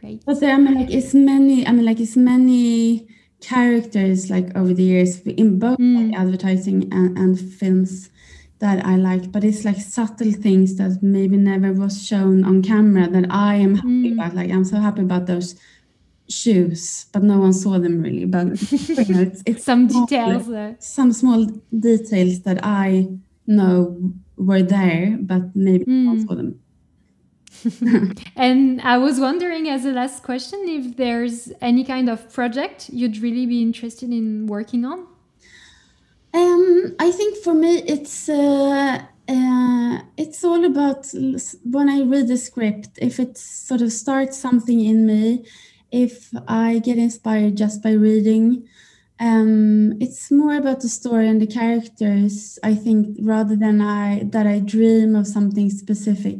Great. 0.00 0.24
But 0.24 0.40
there, 0.40 0.54
I 0.54 0.58
mean, 0.58 0.74
like, 0.74 0.90
it's 0.90 1.14
many, 1.14 1.66
I 1.66 1.72
mean, 1.72 1.84
like, 1.84 2.00
it's 2.00 2.16
many 2.16 3.08
characters 3.40 4.30
like 4.30 4.56
over 4.56 4.72
the 4.72 4.82
years 4.82 5.20
in 5.20 5.58
both 5.58 5.78
mm. 5.78 6.10
like, 6.10 6.20
advertising 6.20 6.88
and, 6.92 7.16
and 7.18 7.38
films 7.38 8.10
that 8.58 8.84
I 8.86 8.96
like, 8.96 9.30
but 9.32 9.44
it's 9.44 9.64
like 9.64 9.76
subtle 9.76 10.32
things 10.32 10.76
that 10.76 11.02
maybe 11.02 11.36
never 11.36 11.72
was 11.72 12.06
shown 12.06 12.44
on 12.44 12.62
camera 12.62 13.08
that 13.08 13.26
I 13.30 13.56
am 13.56 13.74
happy 13.74 14.10
mm. 14.10 14.12
about. 14.14 14.34
Like 14.34 14.50
I'm 14.50 14.64
so 14.64 14.76
happy 14.76 15.02
about 15.02 15.26
those 15.26 15.56
shoes, 16.28 17.06
but 17.12 17.22
no 17.22 17.38
one 17.38 17.52
saw 17.52 17.78
them 17.78 18.00
really. 18.02 18.24
But 18.24 18.46
you 18.72 19.14
know, 19.14 19.20
it's, 19.20 19.42
it's 19.46 19.64
some 19.64 19.88
small, 19.90 20.06
details, 20.06 20.76
some 20.78 21.12
small 21.12 21.46
details 21.78 22.40
that 22.42 22.60
I 22.62 23.08
know 23.46 24.12
were 24.36 24.62
there, 24.62 25.18
but 25.20 25.54
maybe 25.54 25.84
mm. 25.84 26.04
no 26.04 26.10
one 26.10 26.18
mm. 26.18 26.26
saw 26.26 26.34
them. 26.34 26.60
and 28.36 28.80
I 28.82 28.98
was 28.98 29.18
wondering, 29.18 29.68
as 29.68 29.84
a 29.84 29.92
last 29.92 30.22
question, 30.22 30.64
if 30.66 30.96
there's 30.96 31.52
any 31.60 31.84
kind 31.84 32.08
of 32.08 32.32
project 32.32 32.90
you'd 32.92 33.18
really 33.18 33.46
be 33.46 33.62
interested 33.62 34.10
in 34.10 34.46
working 34.46 34.84
on. 34.84 35.06
Um, 36.34 36.94
I 36.98 37.10
think 37.12 37.25
for 37.46 37.54
me, 37.54 37.78
it's 37.86 38.28
uh, 38.28 38.98
uh, 39.28 39.98
it's 40.16 40.42
all 40.42 40.64
about 40.64 41.06
when 41.62 41.88
I 41.88 42.00
read 42.02 42.26
the 42.26 42.36
script. 42.36 42.88
If 43.00 43.20
it 43.20 43.38
sort 43.38 43.82
of 43.82 43.92
starts 43.92 44.36
something 44.36 44.80
in 44.84 45.06
me, 45.06 45.46
if 45.92 46.32
I 46.48 46.80
get 46.80 46.98
inspired 46.98 47.56
just 47.56 47.84
by 47.84 47.92
reading, 47.92 48.66
um, 49.20 49.92
it's 50.00 50.28
more 50.32 50.56
about 50.56 50.80
the 50.80 50.88
story 50.88 51.28
and 51.28 51.40
the 51.40 51.46
characters. 51.46 52.58
I 52.64 52.74
think 52.74 53.16
rather 53.20 53.54
than 53.54 53.80
I 53.80 54.24
that 54.34 54.48
I 54.48 54.58
dream 54.58 55.14
of 55.14 55.28
something 55.28 55.70
specific. 55.70 56.38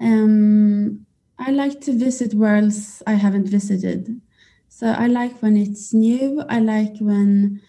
Um, 0.00 1.06
I 1.38 1.52
like 1.52 1.80
to 1.82 1.92
visit 1.92 2.34
worlds 2.34 3.00
I 3.06 3.14
haven't 3.14 3.46
visited. 3.46 4.20
So 4.68 4.88
I 4.88 5.06
like 5.06 5.40
when 5.40 5.56
it's 5.56 5.94
new. 5.94 6.42
I 6.48 6.58
like 6.58 6.96
when 6.98 7.60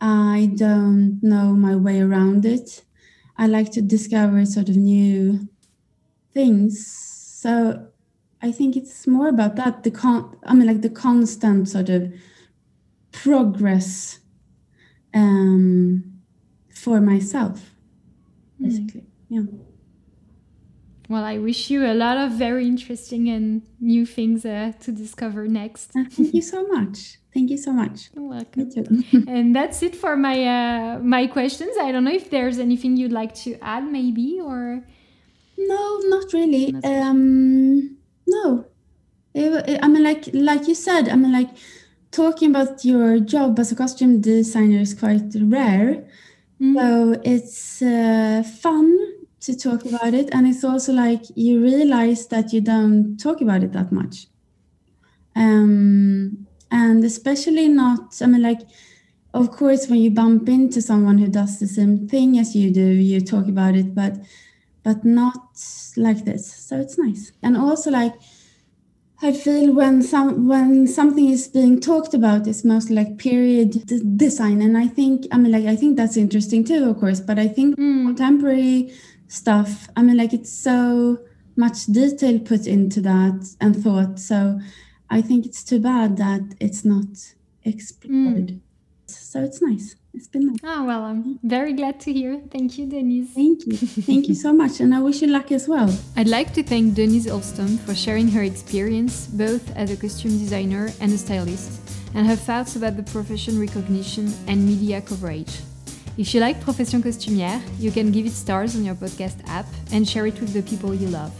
I 0.00 0.52
don't 0.54 1.20
know 1.22 1.54
my 1.54 1.76
way 1.76 2.00
around 2.00 2.44
it. 2.46 2.84
I 3.36 3.46
like 3.46 3.70
to 3.72 3.82
discover 3.82 4.44
sort 4.44 4.68
of 4.68 4.76
new 4.76 5.48
things. 6.32 6.86
So 6.86 7.86
I 8.42 8.52
think 8.52 8.76
it's 8.76 9.06
more 9.06 9.28
about 9.28 9.56
that. 9.56 9.82
The 9.82 9.90
con 9.90 10.36
I 10.44 10.54
mean 10.54 10.66
like 10.66 10.82
the 10.82 10.90
constant 10.90 11.68
sort 11.68 11.88
of 11.88 12.12
progress 13.12 14.20
um, 15.12 16.20
for 16.74 17.00
myself, 17.00 17.74
hmm. 18.58 18.64
basically. 18.64 19.00
Mm. 19.00 19.06
Yeah. 19.28 19.69
Well, 21.10 21.24
I 21.24 21.38
wish 21.38 21.70
you 21.70 21.84
a 21.84 21.92
lot 21.92 22.18
of 22.18 22.30
very 22.30 22.68
interesting 22.68 23.28
and 23.28 23.62
new 23.80 24.06
things 24.06 24.44
uh, 24.44 24.74
to 24.78 24.92
discover 24.92 25.48
next. 25.48 25.90
Uh, 25.96 26.04
thank 26.08 26.32
you 26.32 26.40
so 26.40 26.64
much. 26.68 27.18
Thank 27.34 27.50
you 27.50 27.56
so 27.56 27.72
much. 27.72 28.10
You're 28.14 28.28
welcome. 28.28 29.04
and 29.26 29.54
that's 29.54 29.82
it 29.82 29.96
for 29.96 30.16
my 30.16 30.36
uh, 30.44 31.00
my 31.00 31.26
questions. 31.26 31.76
I 31.80 31.90
don't 31.90 32.04
know 32.04 32.12
if 32.12 32.30
there's 32.30 32.60
anything 32.60 32.96
you'd 32.96 33.10
like 33.10 33.34
to 33.42 33.58
add, 33.60 33.90
maybe, 33.90 34.40
or 34.40 34.84
no, 35.58 35.98
not 36.04 36.32
really. 36.32 36.76
Um, 36.84 37.96
no, 38.28 38.66
I 39.34 39.88
mean, 39.88 40.04
like 40.04 40.28
like 40.32 40.68
you 40.68 40.76
said, 40.76 41.08
I 41.08 41.16
mean, 41.16 41.32
like 41.32 41.50
talking 42.12 42.50
about 42.50 42.84
your 42.84 43.18
job 43.18 43.58
as 43.58 43.72
a 43.72 43.74
costume 43.74 44.20
designer 44.20 44.78
is 44.78 44.94
quite 44.94 45.34
rare. 45.34 46.04
Mm. 46.60 46.74
So 46.76 47.20
it's 47.24 47.82
uh, 47.82 48.44
fun 48.62 49.19
to 49.40 49.56
talk 49.56 49.84
about 49.84 50.14
it. 50.14 50.28
And 50.32 50.46
it's 50.46 50.64
also 50.64 50.92
like 50.92 51.22
you 51.34 51.62
realize 51.62 52.26
that 52.28 52.52
you 52.52 52.60
don't 52.60 53.16
talk 53.16 53.40
about 53.40 53.62
it 53.62 53.72
that 53.72 53.90
much. 53.90 54.26
Um, 55.34 56.46
and 56.70 57.04
especially 57.04 57.68
not, 57.68 58.20
I 58.20 58.26
mean, 58.26 58.42
like, 58.42 58.60
of 59.32 59.50
course, 59.50 59.88
when 59.88 60.00
you 60.00 60.10
bump 60.10 60.48
into 60.48 60.82
someone 60.82 61.18
who 61.18 61.28
does 61.28 61.58
the 61.58 61.66
same 61.66 62.08
thing 62.08 62.38
as 62.38 62.54
you 62.54 62.72
do, 62.72 62.84
you 62.84 63.20
talk 63.20 63.46
about 63.48 63.76
it, 63.76 63.94
but 63.94 64.18
but 64.82 65.04
not 65.04 65.60
like 65.96 66.24
this. 66.24 66.52
So 66.52 66.80
it's 66.80 66.98
nice. 66.98 67.32
And 67.42 67.56
also 67.56 67.90
like 67.90 68.14
I 69.22 69.32
feel 69.32 69.74
when 69.74 70.02
some 70.02 70.48
when 70.48 70.86
something 70.86 71.28
is 71.28 71.46
being 71.48 71.78
talked 71.78 72.14
about, 72.14 72.46
it's 72.46 72.64
mostly 72.64 72.96
like 72.96 73.18
period 73.18 73.86
d- 73.86 74.02
design, 74.16 74.62
and 74.62 74.78
I 74.78 74.86
think 74.86 75.26
I 75.30 75.36
mean 75.36 75.52
like 75.52 75.66
I 75.66 75.76
think 75.76 75.96
that's 75.96 76.16
interesting 76.16 76.64
too, 76.64 76.88
of 76.88 76.98
course. 76.98 77.20
But 77.20 77.38
I 77.38 77.46
think 77.46 77.76
mm. 77.76 78.06
contemporary 78.06 78.92
stuff, 79.30 79.88
I 79.96 80.02
mean 80.02 80.16
like 80.16 80.34
it's 80.34 80.52
so 80.52 81.20
much 81.56 81.86
detail 81.86 82.38
put 82.40 82.66
into 82.66 83.00
that 83.02 83.56
and 83.60 83.82
thought. 83.82 84.18
So 84.18 84.60
I 85.08 85.22
think 85.22 85.46
it's 85.46 85.62
too 85.64 85.80
bad 85.80 86.16
that 86.18 86.54
it's 86.60 86.84
not 86.84 87.34
explored. 87.64 88.48
Mm. 88.48 88.60
So 89.06 89.42
it's 89.42 89.60
nice. 89.60 89.96
It's 90.12 90.28
been 90.28 90.46
nice. 90.46 90.58
Oh, 90.64 90.84
well, 90.84 91.02
I'm 91.02 91.38
very 91.42 91.72
glad 91.72 92.00
to 92.00 92.12
hear. 92.12 92.40
Thank 92.50 92.78
you, 92.78 92.86
Denise. 92.86 93.32
Thank 93.32 93.66
you. 93.66 93.76
Thank 93.76 94.28
you 94.28 94.34
so 94.34 94.52
much. 94.52 94.80
And 94.80 94.94
I 94.94 95.00
wish 95.00 95.22
you 95.22 95.28
luck 95.28 95.52
as 95.52 95.68
well. 95.68 95.90
I'd 96.16 96.28
like 96.28 96.52
to 96.54 96.62
thank 96.62 96.94
Denise 96.94 97.26
Öhrström 97.26 97.78
for 97.80 97.94
sharing 97.94 98.28
her 98.28 98.42
experience 98.42 99.26
both 99.26 99.64
as 99.76 99.90
a 99.90 99.96
costume 99.96 100.36
designer 100.38 100.90
and 101.00 101.12
a 101.12 101.18
stylist, 101.18 101.70
and 102.14 102.26
her 102.26 102.36
thoughts 102.36 102.76
about 102.76 102.96
the 102.96 103.04
profession 103.04 103.60
recognition 103.60 104.32
and 104.48 104.66
media 104.66 105.00
coverage. 105.00 105.60
If 106.18 106.34
you 106.34 106.40
like 106.40 106.60
Profession 106.60 107.02
Costumière, 107.02 107.62
you 107.78 107.90
can 107.90 108.10
give 108.10 108.26
it 108.26 108.32
stars 108.32 108.76
on 108.76 108.84
your 108.84 108.94
podcast 108.94 109.36
app 109.48 109.66
and 109.92 110.06
share 110.06 110.26
it 110.26 110.38
with 110.40 110.52
the 110.52 110.62
people 110.62 110.94
you 110.94 111.08
love. 111.08 111.32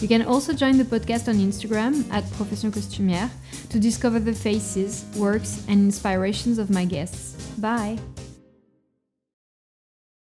You 0.00 0.08
can 0.08 0.22
also 0.22 0.52
join 0.52 0.76
the 0.76 0.84
podcast 0.84 1.28
on 1.28 1.36
Instagram 1.36 2.04
at 2.10 2.30
Profession 2.32 2.70
Costumière 2.70 3.30
to 3.70 3.78
discover 3.78 4.18
the 4.18 4.34
faces, 4.34 5.04
works, 5.16 5.64
and 5.68 5.80
inspirations 5.80 6.58
of 6.58 6.70
my 6.70 6.84
guests. 6.84 7.34
Bye! 7.58 7.98